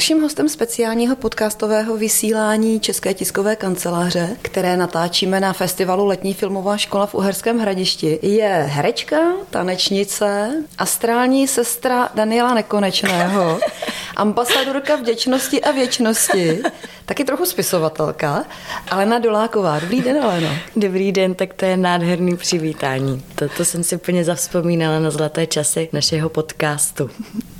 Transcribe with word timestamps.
Dalším 0.00 0.20
hostem 0.20 0.48
speciálního 0.48 1.16
podcastového 1.16 1.96
vysílání 1.96 2.80
České 2.80 3.14
tiskové 3.14 3.56
kanceláře, 3.56 4.36
které 4.42 4.76
natáčíme 4.76 5.40
na 5.40 5.52
festivalu 5.52 6.06
Letní 6.06 6.34
filmová 6.34 6.76
škola 6.76 7.06
v 7.06 7.14
Uherském 7.14 7.58
hradišti, 7.58 8.18
je 8.22 8.64
herečka, 8.68 9.16
tanečnice, 9.50 10.50
astrální 10.78 11.48
sestra 11.48 12.08
Daniela 12.14 12.54
Nekonečného, 12.54 13.60
ambasadorka 14.20 14.96
vděčnosti 14.96 15.60
a 15.60 15.70
věčnosti, 15.70 16.62
taky 17.06 17.24
trochu 17.24 17.44
spisovatelka, 17.44 18.44
Alena 18.90 19.18
Doláková. 19.18 19.78
Dobrý 19.78 20.02
den, 20.02 20.24
Aleno. 20.24 20.48
Dobrý 20.76 21.12
den, 21.12 21.34
tak 21.34 21.54
to 21.54 21.64
je 21.64 21.76
nádherný 21.76 22.36
přivítání. 22.36 23.22
Toto 23.34 23.64
jsem 23.64 23.84
si 23.84 23.96
úplně 23.96 24.24
zavzpomínala 24.24 24.98
na 24.98 25.10
zlaté 25.10 25.46
časy 25.46 25.88
našeho 25.92 26.28
podcastu. 26.28 27.10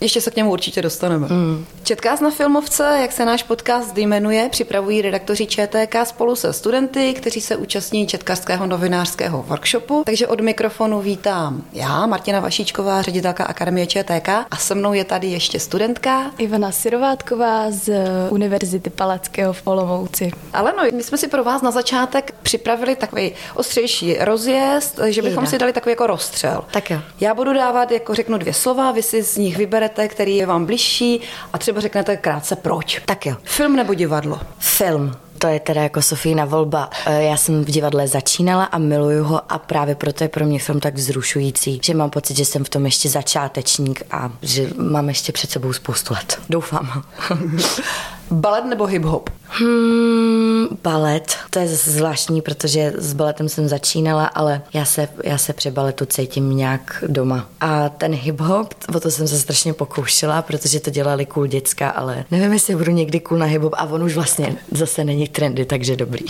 Ještě 0.00 0.20
se 0.20 0.30
k 0.30 0.36
němu 0.36 0.52
určitě 0.52 0.82
dostaneme. 0.82 1.26
Mm. 1.28 1.66
Četkás 1.82 2.20
na 2.20 2.30
filmovce, 2.30 2.98
jak 3.00 3.12
se 3.12 3.24
náš 3.24 3.42
podcast 3.42 3.96
jmenuje, 3.96 4.48
připravují 4.48 5.02
redaktoři 5.02 5.46
ČTK 5.46 5.96
spolu 6.04 6.36
se 6.36 6.52
studenty, 6.52 7.12
kteří 7.12 7.40
se 7.40 7.56
účastní 7.56 8.06
četkářského 8.06 8.66
novinářského 8.66 9.42
workshopu. 9.42 10.02
Takže 10.06 10.26
od 10.26 10.40
mikrofonu 10.40 11.00
vítám 11.00 11.64
já, 11.72 12.06
Martina 12.06 12.40
Vašíčková, 12.40 13.02
ředitelka 13.02 13.44
Akademie 13.44 13.86
ČTK 13.86 14.28
a 14.50 14.56
se 14.56 14.74
mnou 14.74 14.92
je 14.92 15.04
tady 15.04 15.26
ještě 15.26 15.60
studentka 15.60 16.30
Ivana 16.50 16.72
Sirovátková 16.72 17.70
z 17.70 17.92
Univerzity 18.30 18.90
Palackého 18.90 19.52
v 19.52 19.62
Olomouci. 19.64 20.30
Ale 20.52 20.72
no, 20.76 20.82
my 20.96 21.02
jsme 21.02 21.18
si 21.18 21.28
pro 21.28 21.44
vás 21.44 21.62
na 21.62 21.70
začátek 21.70 22.34
připravili 22.42 22.96
takový 22.96 23.32
ostřejší 23.54 24.16
rozjezd, 24.20 25.00
že 25.08 25.22
bychom 25.22 25.44
Jde. 25.44 25.50
si 25.50 25.58
dali 25.58 25.72
takový 25.72 25.92
jako 25.92 26.06
rozstřel. 26.06 26.64
Tak 26.70 26.90
jo. 26.90 27.00
Já 27.20 27.34
budu 27.34 27.52
dávat, 27.52 27.90
jako 27.90 28.14
řeknu 28.14 28.38
dvě 28.38 28.54
slova, 28.54 28.92
vy 28.92 29.02
si 29.02 29.22
z 29.22 29.36
nich 29.36 29.56
vyberete, 29.56 30.08
který 30.08 30.36
je 30.36 30.46
vám 30.46 30.66
bližší 30.66 31.20
a 31.52 31.58
třeba 31.58 31.80
řeknete 31.80 32.16
krátce 32.16 32.56
proč. 32.56 33.02
Tak 33.06 33.26
jo. 33.26 33.36
Film 33.44 33.76
nebo 33.76 33.94
divadlo? 33.94 34.40
Film. 34.58 35.12
To 35.40 35.46
je 35.46 35.60
teda 35.60 35.82
jako 35.82 36.02
Sofína 36.02 36.44
volba. 36.44 36.90
E, 37.06 37.22
já 37.22 37.36
jsem 37.36 37.64
v 37.64 37.70
divadle 37.70 38.08
začínala 38.08 38.64
a 38.64 38.78
miluju 38.78 39.24
ho 39.24 39.52
a 39.52 39.58
právě 39.58 39.94
proto 39.94 40.24
je 40.24 40.28
pro 40.28 40.46
mě 40.46 40.58
film 40.58 40.80
tak 40.80 40.94
vzrušující, 40.94 41.80
že 41.84 41.94
mám 41.94 42.10
pocit, 42.10 42.36
že 42.36 42.44
jsem 42.44 42.64
v 42.64 42.68
tom 42.68 42.84
ještě 42.84 43.08
začátečník 43.08 44.02
a 44.10 44.30
že 44.42 44.70
mám 44.76 45.08
ještě 45.08 45.32
před 45.32 45.50
sebou 45.50 45.72
spoustu 45.72 46.14
let. 46.14 46.38
Doufám. 46.48 47.02
Balet 48.30 48.64
nebo 48.64 48.86
hip-hop? 48.86 49.30
Hmm, 49.48 50.66
balet. 50.82 51.36
To 51.50 51.58
je 51.58 51.68
zvláštní, 51.68 52.42
protože 52.42 52.92
s 52.96 53.12
baletem 53.12 53.48
jsem 53.48 53.68
začínala, 53.68 54.26
ale 54.26 54.62
já 54.72 54.84
se, 54.84 55.08
já 55.24 55.38
se 55.38 55.52
při 55.52 55.70
baletu 55.70 56.04
cítím 56.06 56.56
nějak 56.56 57.04
doma. 57.06 57.48
A 57.60 57.88
ten 57.88 58.12
hip-hop, 58.12 58.66
o 58.96 59.00
to 59.00 59.10
jsem 59.10 59.28
se 59.28 59.38
strašně 59.38 59.74
pokoušela, 59.74 60.42
protože 60.42 60.80
to 60.80 60.90
dělali 60.90 61.26
cool 61.26 61.46
děcka, 61.46 61.90
ale 61.90 62.24
nevím, 62.30 62.52
jestli 62.52 62.76
budu 62.76 62.92
někdy 62.92 63.20
cool 63.20 63.38
na 63.38 63.46
hip-hop 63.46 63.70
a 63.72 63.84
on 63.84 64.02
už 64.02 64.14
vlastně 64.14 64.56
zase 64.72 65.04
není 65.04 65.28
trendy, 65.28 65.64
takže 65.64 65.96
dobrý. 65.96 66.24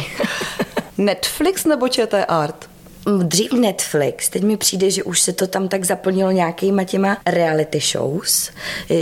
Netflix 0.99 1.65
nebo 1.65 1.89
ČT 1.89 2.25
Art? 2.29 2.70
Dřív 3.23 3.53
Netflix, 3.53 4.29
teď 4.29 4.43
mi 4.43 4.57
přijde, 4.57 4.91
že 4.91 5.03
už 5.03 5.21
se 5.21 5.33
to 5.33 5.47
tam 5.47 5.69
tak 5.69 5.85
zaplnilo 5.85 6.31
nějakýma 6.31 6.85
těma 6.85 7.17
reality 7.27 7.81
shows, 7.81 8.51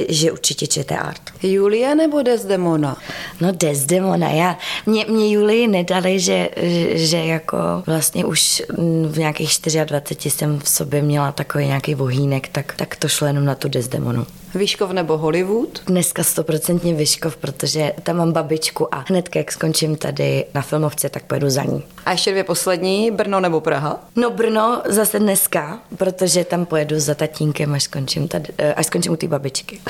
že 0.09 0.33
určitě 0.33 0.67
čete 0.67 0.97
art. 0.97 1.23
Julia 1.43 1.95
nebo 1.95 2.23
Desdemona? 2.23 2.97
No 3.41 3.53
Desdemona, 3.53 4.31
já, 4.31 4.59
mě, 4.87 5.07
mě 5.09 5.33
Julii 5.33 5.69
nedali, 5.69 6.21
že, 6.21 6.49
že 6.95 7.17
jako 7.17 7.57
vlastně 7.87 8.25
už 8.25 8.63
v 9.09 9.19
nějakých 9.19 9.50
24 9.84 10.37
jsem 10.37 10.59
v 10.59 10.69
sobě 10.69 11.03
měla 11.03 11.33
takový 11.33 11.67
nějaký 11.67 11.95
vohýnek, 11.95 12.49
tak, 12.49 12.75
tak 12.77 12.97
to 12.97 13.09
šlo 13.09 13.27
jenom 13.27 13.45
na 13.45 13.55
tu 13.55 13.69
Desdemonu. 13.69 14.27
Vyškov 14.54 14.91
nebo 14.91 15.19
Hollywood? 15.19 15.81
Dneska 15.86 16.25
stoprocentně 16.25 16.94
Vyškov, 16.94 17.36
protože 17.36 17.92
tam 18.03 18.16
mám 18.16 18.32
babičku 18.32 18.94
a 18.94 19.04
hned, 19.09 19.36
jak 19.36 19.53
skončím 19.53 19.97
tady 19.97 20.44
na 20.54 20.62
filmovce, 20.62 21.09
tak 21.09 21.25
pojedu 21.25 21.50
za 21.50 21.62
ní. 21.64 21.82
A 22.06 22.12
ještě 22.12 22.31
dvě 22.31 22.44
poslední, 22.44 23.10
Brno 23.10 23.41
nebo 23.41 23.60
Praha? 23.60 24.00
No 24.16 24.31
Brno 24.31 24.82
zase 24.86 25.19
dneska, 25.19 25.78
protože 25.97 26.44
tam 26.44 26.66
pojedu 26.66 27.00
za 27.00 27.14
tatínkem, 27.14 27.75
až 27.75 27.82
skončím, 27.82 28.28
tady, 28.28 28.53
eh, 28.59 28.75
až 28.75 28.86
skončím 28.86 29.12
u 29.12 29.16
té 29.16 29.28
babičky. 29.28 29.81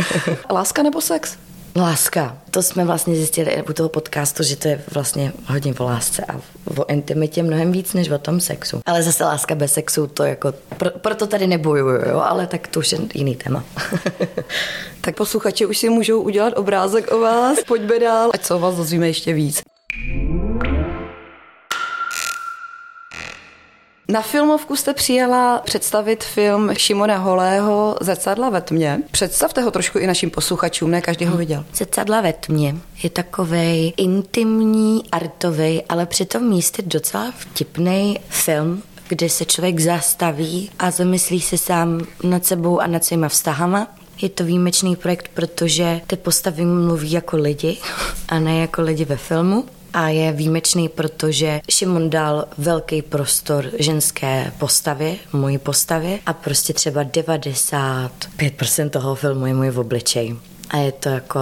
Láska 0.50 0.82
nebo 0.82 1.00
sex? 1.00 1.36
Láska. 1.76 2.36
To 2.50 2.62
jsme 2.62 2.84
vlastně 2.84 3.14
zjistili 3.14 3.62
u 3.68 3.72
toho 3.72 3.88
podcastu, 3.88 4.42
že 4.42 4.56
to 4.56 4.68
je 4.68 4.82
vlastně 4.94 5.32
hodně 5.46 5.74
o 5.78 5.84
lásce 5.84 6.24
a 6.24 6.40
o 6.76 6.90
intimitě 6.90 7.42
mnohem 7.42 7.72
víc 7.72 7.94
než 7.94 8.10
o 8.10 8.18
tom 8.18 8.40
sexu. 8.40 8.80
Ale 8.86 9.02
zase 9.02 9.24
láska 9.24 9.54
bez 9.54 9.72
sexu, 9.72 10.06
to 10.06 10.24
jako, 10.24 10.52
pro, 10.78 10.90
proto 10.90 11.26
tady 11.26 11.46
nebojuju, 11.46 12.08
jo, 12.08 12.20
ale 12.20 12.46
tak 12.46 12.68
to 12.68 12.78
už 12.78 12.92
je 12.92 12.98
jiný 13.14 13.36
téma. 13.36 13.64
tak 15.00 15.16
posluchači 15.16 15.66
už 15.66 15.78
si 15.78 15.88
můžou 15.88 16.20
udělat 16.20 16.58
obrázek 16.58 17.12
o 17.12 17.20
vás, 17.20 17.58
pojďme 17.66 17.98
dál, 17.98 18.30
ať 18.34 18.44
se 18.44 18.54
o 18.54 18.58
vás 18.58 18.76
dozvíme 18.76 19.06
ještě 19.06 19.32
víc. 19.32 19.62
Na 24.12 24.22
filmovku 24.22 24.76
jste 24.76 24.94
přijela 24.94 25.58
představit 25.58 26.24
film 26.24 26.74
Šimona 26.74 27.18
Holého 27.18 27.96
Zrcadla 28.00 28.50
ve 28.50 28.60
tmě. 28.60 29.02
Představte 29.10 29.62
ho 29.62 29.70
trošku 29.70 29.98
i 29.98 30.06
našim 30.06 30.30
posluchačům, 30.30 30.90
ne 30.90 31.00
každý 31.00 31.24
ho 31.24 31.36
viděl. 31.36 31.64
Zrcadla 31.74 32.20
ve 32.20 32.32
tmě 32.32 32.76
je 33.02 33.10
takový 33.10 33.94
intimní, 33.96 35.02
artový, 35.12 35.82
ale 35.88 36.06
přitom 36.06 36.48
místy 36.48 36.82
docela 36.82 37.32
vtipný 37.38 38.20
film, 38.28 38.82
kde 39.08 39.28
se 39.28 39.44
člověk 39.44 39.80
zastaví 39.80 40.70
a 40.78 40.90
zamyslí 40.90 41.40
se 41.40 41.58
sám 41.58 42.06
nad 42.22 42.46
sebou 42.46 42.80
a 42.80 42.86
nad 42.86 43.04
svýma 43.04 43.28
vztahama. 43.28 43.88
Je 44.22 44.28
to 44.28 44.44
výjimečný 44.44 44.96
projekt, 44.96 45.28
protože 45.34 46.00
ty 46.06 46.16
postavy 46.16 46.64
mluví 46.64 47.12
jako 47.12 47.36
lidi 47.36 47.78
a 48.28 48.38
ne 48.38 48.58
jako 48.58 48.82
lidi 48.82 49.04
ve 49.04 49.16
filmu 49.16 49.64
a 49.92 50.08
je 50.08 50.32
výjimečný, 50.32 50.88
protože 50.88 51.60
Šimon 51.70 52.10
dal 52.10 52.44
velký 52.58 53.02
prostor 53.02 53.70
ženské 53.78 54.52
postavě, 54.58 55.16
mojí 55.32 55.58
postavě 55.58 56.18
a 56.26 56.32
prostě 56.32 56.72
třeba 56.72 57.04
95% 57.04 58.90
toho 58.90 59.14
filmu 59.14 59.46
je 59.46 59.54
můj 59.54 59.70
v 59.70 59.78
obličej. 59.78 60.36
A 60.70 60.76
je 60.76 60.92
to 60.92 61.08
jako 61.08 61.40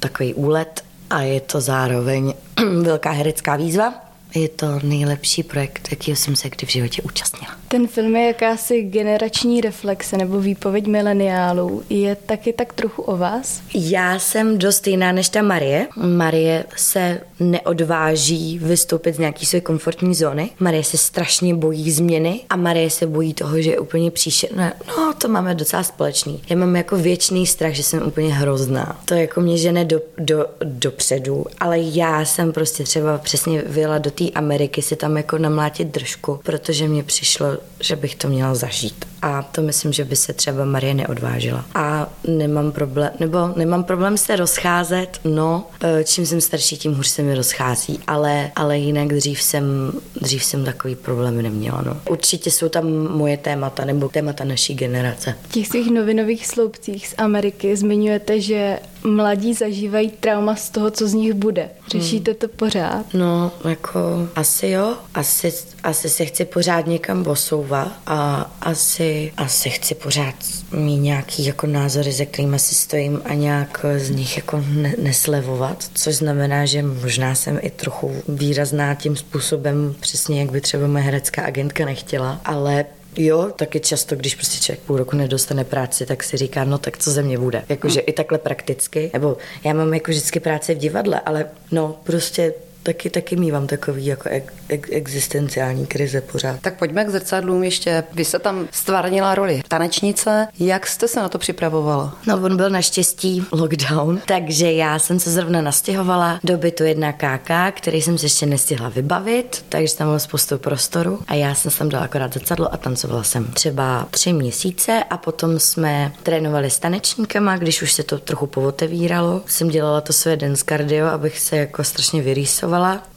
takový 0.00 0.34
úlet 0.34 0.84
a 1.10 1.20
je 1.22 1.40
to 1.40 1.60
zároveň 1.60 2.34
velká 2.82 3.10
herecká 3.10 3.56
výzva 3.56 4.07
je 4.34 4.48
to 4.48 4.66
nejlepší 4.82 5.42
projekt, 5.42 5.88
jakýho 5.90 6.16
jsem 6.16 6.36
se 6.36 6.50
kdy 6.50 6.66
v 6.66 6.70
životě 6.70 7.02
účastnila. 7.02 7.54
Ten 7.68 7.88
film 7.88 8.16
je 8.16 8.26
jakási 8.26 8.82
generační 8.82 9.60
reflexe 9.60 10.16
nebo 10.16 10.40
výpověď 10.40 10.86
mileniálů. 10.86 11.82
Je 11.90 12.14
taky 12.14 12.52
tak 12.52 12.72
trochu 12.72 13.02
o 13.02 13.16
vás? 13.16 13.62
Já 13.74 14.18
jsem 14.18 14.58
dost 14.58 14.86
jiná 14.86 15.12
než 15.12 15.28
ta 15.28 15.42
Marie. 15.42 15.88
Marie 15.96 16.64
se 16.76 17.20
neodváží 17.40 18.58
vystoupit 18.58 19.14
z 19.14 19.18
nějaký 19.18 19.46
své 19.46 19.60
komfortní 19.60 20.14
zóny. 20.14 20.50
Marie 20.60 20.84
se 20.84 20.98
strašně 20.98 21.54
bojí 21.54 21.90
změny 21.90 22.40
a 22.50 22.56
Marie 22.56 22.90
se 22.90 23.06
bojí 23.06 23.34
toho, 23.34 23.62
že 23.62 23.70
je 23.70 23.78
úplně 23.78 24.10
příšerná. 24.10 24.72
No, 24.88 25.14
to 25.18 25.28
máme 25.28 25.54
docela 25.54 25.82
společný. 25.82 26.42
Já 26.50 26.56
mám 26.56 26.76
jako 26.76 26.96
věčný 26.96 27.46
strach, 27.46 27.72
že 27.72 27.82
jsem 27.82 28.06
úplně 28.06 28.34
hrozná. 28.34 29.00
To 29.04 29.14
jako 29.14 29.40
mě 29.40 29.58
žene 29.58 29.84
do, 29.84 30.00
do, 30.18 30.46
dopředu, 30.64 31.44
ale 31.60 31.78
já 31.78 32.24
jsem 32.24 32.52
prostě 32.52 32.84
třeba 32.84 33.18
přesně 33.18 33.62
vyjela 33.66 33.98
do 33.98 34.10
té 34.18 34.30
Ameriky 34.30 34.82
si 34.82 34.96
tam 34.96 35.16
jako 35.16 35.38
namlátit 35.38 35.88
držku, 35.88 36.40
protože 36.42 36.88
mně 36.88 37.02
přišlo, 37.02 37.46
že 37.80 37.96
bych 37.96 38.14
to 38.14 38.28
měla 38.28 38.54
zažít. 38.54 39.04
A 39.22 39.42
to 39.42 39.62
myslím, 39.62 39.92
že 39.92 40.04
by 40.04 40.16
se 40.16 40.32
třeba 40.32 40.64
Marie 40.64 40.94
neodvážila. 40.94 41.64
A 41.74 42.08
nemám 42.28 42.72
problém, 42.72 43.10
nebo 43.20 43.38
nemám 43.56 43.84
problém 43.84 44.18
se 44.18 44.36
rozcházet, 44.36 45.20
no, 45.24 45.66
e, 45.82 46.04
čím 46.04 46.26
jsem 46.26 46.40
starší, 46.40 46.76
tím 46.76 46.94
hůř 46.94 47.08
se 47.08 47.22
mi 47.22 47.34
rozchází, 47.34 48.00
ale, 48.06 48.50
ale 48.56 48.78
jinak 48.78 49.08
dřív 49.08 49.42
jsem, 49.42 49.92
dřív 50.20 50.44
jsem 50.44 50.64
takový 50.64 50.96
problém 50.96 51.42
neměla, 51.42 51.82
no. 51.86 51.96
Určitě 52.10 52.50
jsou 52.50 52.68
tam 52.68 52.86
moje 53.08 53.36
témata, 53.36 53.84
nebo 53.84 54.08
témata 54.08 54.44
naší 54.44 54.74
generace. 54.74 55.34
V 55.48 55.52
těch 55.52 55.66
svých 55.66 55.90
novinových 55.90 56.46
sloupcích 56.46 57.08
z 57.08 57.14
Ameriky 57.18 57.76
zmiňujete, 57.76 58.40
že 58.40 58.78
mladí 59.04 59.54
zažívají 59.54 60.10
trauma 60.10 60.56
z 60.56 60.70
toho, 60.70 60.90
co 60.90 61.08
z 61.08 61.14
nich 61.14 61.32
bude. 61.34 61.70
Řešíte 61.90 62.34
to 62.34 62.48
pořád? 62.48 63.06
No, 63.14 63.52
jako 63.64 64.28
asi 64.36 64.68
jo. 64.68 64.96
Asi, 65.14 65.52
asi 65.82 66.08
se 66.08 66.24
chci 66.24 66.44
pořád 66.44 66.86
někam 66.86 67.24
posouvat 67.24 67.92
a 68.06 68.50
asi, 68.60 69.07
asi 69.36 69.70
chci 69.70 69.94
pořád 69.94 70.34
mít 70.72 70.98
nějaký 70.98 71.46
jako 71.46 71.66
názory, 71.66 72.12
ze 72.12 72.26
kterými 72.26 72.58
si 72.58 72.74
stojím 72.74 73.20
a 73.24 73.34
nějak 73.34 73.86
z 73.96 74.10
nich 74.10 74.36
jako 74.36 74.64
ne, 74.68 74.94
neslevovat, 75.02 75.84
což 75.94 76.14
znamená, 76.14 76.66
že 76.66 76.82
možná 76.82 77.34
jsem 77.34 77.58
i 77.62 77.70
trochu 77.70 78.22
výrazná 78.28 78.94
tím 78.94 79.16
způsobem, 79.16 79.94
přesně 80.00 80.40
jak 80.40 80.50
by 80.50 80.60
třeba 80.60 80.86
moje 80.86 81.04
herecká 81.04 81.42
agentka 81.42 81.84
nechtěla, 81.84 82.40
ale 82.44 82.84
Jo, 83.16 83.50
taky 83.56 83.80
často, 83.80 84.16
když 84.16 84.34
prostě 84.34 84.58
člověk 84.58 84.80
půl 84.80 84.96
roku 84.96 85.16
nedostane 85.16 85.64
práci, 85.64 86.06
tak 86.06 86.22
si 86.24 86.36
říká, 86.36 86.64
no 86.64 86.78
tak 86.78 86.98
co 86.98 87.10
ze 87.10 87.22
mě 87.22 87.38
bude. 87.38 87.64
Jakože 87.68 88.00
hmm. 88.00 88.04
i 88.06 88.12
takhle 88.12 88.38
prakticky, 88.38 89.10
nebo 89.12 89.36
já 89.64 89.74
mám 89.74 89.94
jako 89.94 90.10
vždycky 90.10 90.40
práci 90.40 90.74
v 90.74 90.78
divadle, 90.78 91.20
ale 91.20 91.46
no 91.72 91.96
prostě 92.04 92.54
taky, 92.82 93.10
taky 93.10 93.36
mývám 93.36 93.66
takový 93.66 94.06
jako 94.06 94.28
ek, 94.28 94.52
ek, 94.68 94.88
existenciální 94.90 95.86
krize 95.86 96.20
pořád. 96.20 96.60
Tak 96.60 96.78
pojďme 96.78 97.04
k 97.04 97.08
zrcadlům 97.08 97.64
ještě. 97.64 98.04
Vy 98.12 98.24
se 98.24 98.38
tam 98.38 98.68
stvárnila 98.70 99.34
roli 99.34 99.62
tanečnice. 99.68 100.48
Jak 100.58 100.86
jste 100.86 101.08
se 101.08 101.20
na 101.20 101.28
to 101.28 101.38
připravovala? 101.38 102.18
No, 102.26 102.36
on 102.36 102.56
byl 102.56 102.70
naštěstí 102.70 103.46
lockdown, 103.52 104.20
takže 104.26 104.72
já 104.72 104.98
jsem 104.98 105.20
se 105.20 105.30
zrovna 105.30 105.62
nastěhovala 105.62 106.40
do 106.44 106.58
bytu 106.58 106.84
jedna 106.84 107.12
KK, 107.12 107.50
který 107.76 108.02
jsem 108.02 108.18
se 108.18 108.26
ještě 108.26 108.46
nestihla 108.46 108.88
vybavit, 108.88 109.64
takže 109.68 109.96
tam 109.96 110.06
bylo 110.06 110.18
spoustu 110.18 110.58
prostoru 110.58 111.18
a 111.28 111.34
já 111.34 111.54
jsem 111.54 111.70
tam 111.70 111.88
dala 111.88 112.04
akorát 112.04 112.34
zrcadlo 112.34 112.74
a 112.74 112.76
tancovala 112.76 113.22
jsem 113.22 113.44
třeba 113.44 114.08
tři 114.10 114.32
měsíce 114.32 115.04
a 115.10 115.16
potom 115.16 115.58
jsme 115.58 116.12
trénovali 116.22 116.70
s 116.70 116.78
tanečníkama, 116.78 117.56
když 117.56 117.82
už 117.82 117.92
se 117.92 118.02
to 118.02 118.18
trochu 118.18 118.46
povotevíralo. 118.46 119.42
Jsem 119.46 119.68
dělala 119.68 120.00
to 120.00 120.12
své 120.12 120.36
dance 120.36 120.64
cardio, 120.68 121.06
abych 121.06 121.38
se 121.38 121.56
jako 121.56 121.84
strašně 121.84 122.22
vyrýsovala. 122.22 122.67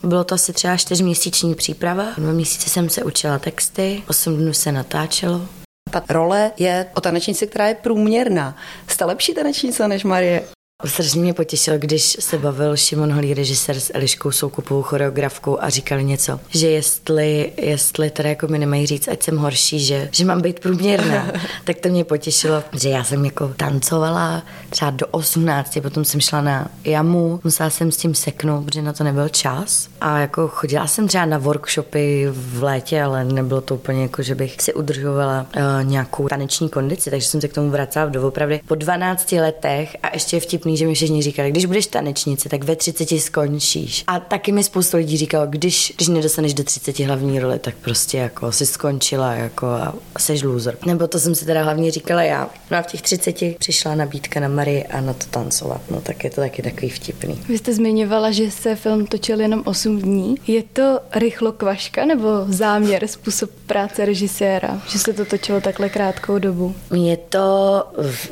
Bylo 0.04 0.24
to 0.24 0.36
asi 0.36 0.54
třeba 0.54 0.78
čtyřměsíční 0.78 1.56
příprava. 1.56 2.06
Dva 2.18 2.32
měsíce 2.32 2.70
jsem 2.70 2.90
se 2.90 3.04
učila 3.04 3.40
texty, 3.40 4.04
osm 4.08 4.38
dnů 4.38 4.54
se 4.54 4.72
natáčelo. 4.72 5.42
Ta 5.92 6.04
role 6.10 6.52
je 6.58 6.88
o 6.96 7.02
tanečnici, 7.02 7.48
která 7.48 7.68
je 7.68 7.76
průměrná. 7.76 8.56
Jste 8.88 9.06
lepší 9.06 9.34
tanečnice 9.34 9.88
než 9.88 10.04
Marie? 10.04 10.48
Strašně 10.86 11.22
mě 11.22 11.34
potěšil, 11.34 11.78
když 11.78 12.18
se 12.20 12.38
bavil 12.38 12.78
Šimon 12.78 13.14
Holý, 13.14 13.34
režisér 13.34 13.80
s 13.80 13.92
Eliškou 13.94 14.32
Soukupovou 14.32 14.82
choreografkou 14.82 15.62
a 15.62 15.70
říkali 15.70 16.04
něco, 16.04 16.40
že 16.50 16.70
jestli, 16.70 17.52
jestli 17.58 18.10
teda 18.10 18.30
jako 18.30 18.48
mi 18.48 18.60
nemají 18.60 18.86
říct, 18.86 19.08
ať 19.08 19.24
jsem 19.24 19.38
horší, 19.38 19.80
že, 19.80 20.10
že 20.12 20.26
mám 20.26 20.42
být 20.42 20.60
průměrná, 20.60 21.32
tak 21.64 21.78
to 21.78 21.90
mě 21.90 22.04
potěšilo, 22.04 22.64
že 22.74 22.90
já 22.90 23.04
jsem 23.04 23.26
jako 23.26 23.54
tancovala 23.58 24.44
třeba 24.70 24.92
do 24.92 25.08
18, 25.08 25.78
potom 25.82 26.06
jsem 26.06 26.22
šla 26.22 26.42
na 26.42 26.68
jamu, 26.84 27.40
musela 27.44 27.70
jsem 27.70 27.92
s 27.92 27.98
tím 27.98 28.16
seknout, 28.16 28.66
protože 28.66 28.82
na 28.82 28.94
to 28.94 29.04
nebyl 29.04 29.30
čas. 29.30 29.88
A 30.02 30.20
jako 30.20 30.48
chodila 30.48 30.88
jsem 30.88 31.08
třeba 31.08 31.26
na 31.26 31.38
workshopy 31.38 32.28
v 32.32 32.64
létě, 32.64 33.04
ale 33.04 33.24
nebylo 33.24 33.62
to 33.62 33.76
úplně 33.76 34.02
jako, 34.02 34.24
že 34.24 34.36
bych 34.36 34.56
si 34.62 34.74
udržovala 34.74 35.46
uh, 35.56 35.62
nějakou 35.84 36.28
taneční 36.28 36.70
kondici, 36.70 37.10
takže 37.10 37.28
jsem 37.28 37.42
se 37.42 37.48
k 37.48 37.54
tomu 37.54 37.70
vracela 37.70 38.06
doopravdy. 38.06 38.62
Po 38.68 38.76
12 38.76 39.32
letech 39.32 39.98
a 40.04 40.10
ještě 40.14 40.40
vtipný 40.40 40.71
vtipný, 40.72 40.78
že 40.78 40.88
mi 40.88 40.94
všichni 40.94 41.22
říkali, 41.22 41.52
když 41.52 41.66
budeš 41.66 41.88
tanečnice, 41.88 42.50
tak 42.50 42.64
ve 42.64 42.76
30 42.76 43.20
skončíš. 43.20 44.04
A 44.08 44.20
taky 44.20 44.52
mi 44.52 44.64
spoustu 44.64 44.98
lidí 44.98 45.18
říkalo, 45.18 45.48
když, 45.48 45.94
když 45.96 46.08
nedostaneš 46.08 46.54
do 46.54 46.64
30 46.64 47.00
hlavní 47.00 47.40
role, 47.40 47.60
tak 47.60 47.76
prostě 47.76 48.18
jako 48.18 48.52
si 48.52 48.66
skončila 48.66 49.34
jako 49.34 49.68
a 49.68 49.94
seš 50.20 50.44
loser. 50.44 50.78
Nebo 50.86 51.08
to 51.08 51.20
jsem 51.20 51.36
si 51.36 51.46
teda 51.46 51.64
hlavně 51.64 51.92
říkala 51.92 52.24
já. 52.24 52.50
No 52.72 52.78
a 52.78 52.82
v 52.82 52.88
těch 52.88 53.02
30 53.02 53.36
přišla 53.60 53.96
nabídka 53.96 54.40
na 54.40 54.48
Marie 54.48 54.84
a 54.84 55.02
na 55.02 55.14
to 55.14 55.26
tancovat. 55.26 55.82
No 55.92 56.02
tak 56.02 56.24
je 56.24 56.30
to 56.30 56.42
taky 56.42 56.62
takový 56.62 56.90
vtipný. 56.90 57.40
Vy 57.50 57.58
jste 57.58 57.74
zmiňovala, 57.74 58.32
že 58.32 58.52
se 58.52 58.76
film 58.76 59.06
točil 59.06 59.42
jenom 59.42 59.62
8 59.66 60.00
dní. 60.00 60.36
Je 60.48 60.64
to 60.64 61.00
rychlo 61.16 61.52
kvaška 61.52 62.06
nebo 62.06 62.28
záměr, 62.48 63.08
způsob 63.08 63.50
práce 63.68 64.06
režiséra, 64.06 64.82
že 64.90 65.00
se 65.00 65.14
to 65.14 65.26
točilo 65.26 65.62
takhle 65.62 65.90
krátkou 65.90 66.40
dobu? 66.40 66.76
Je 66.96 67.18
to 67.18 67.84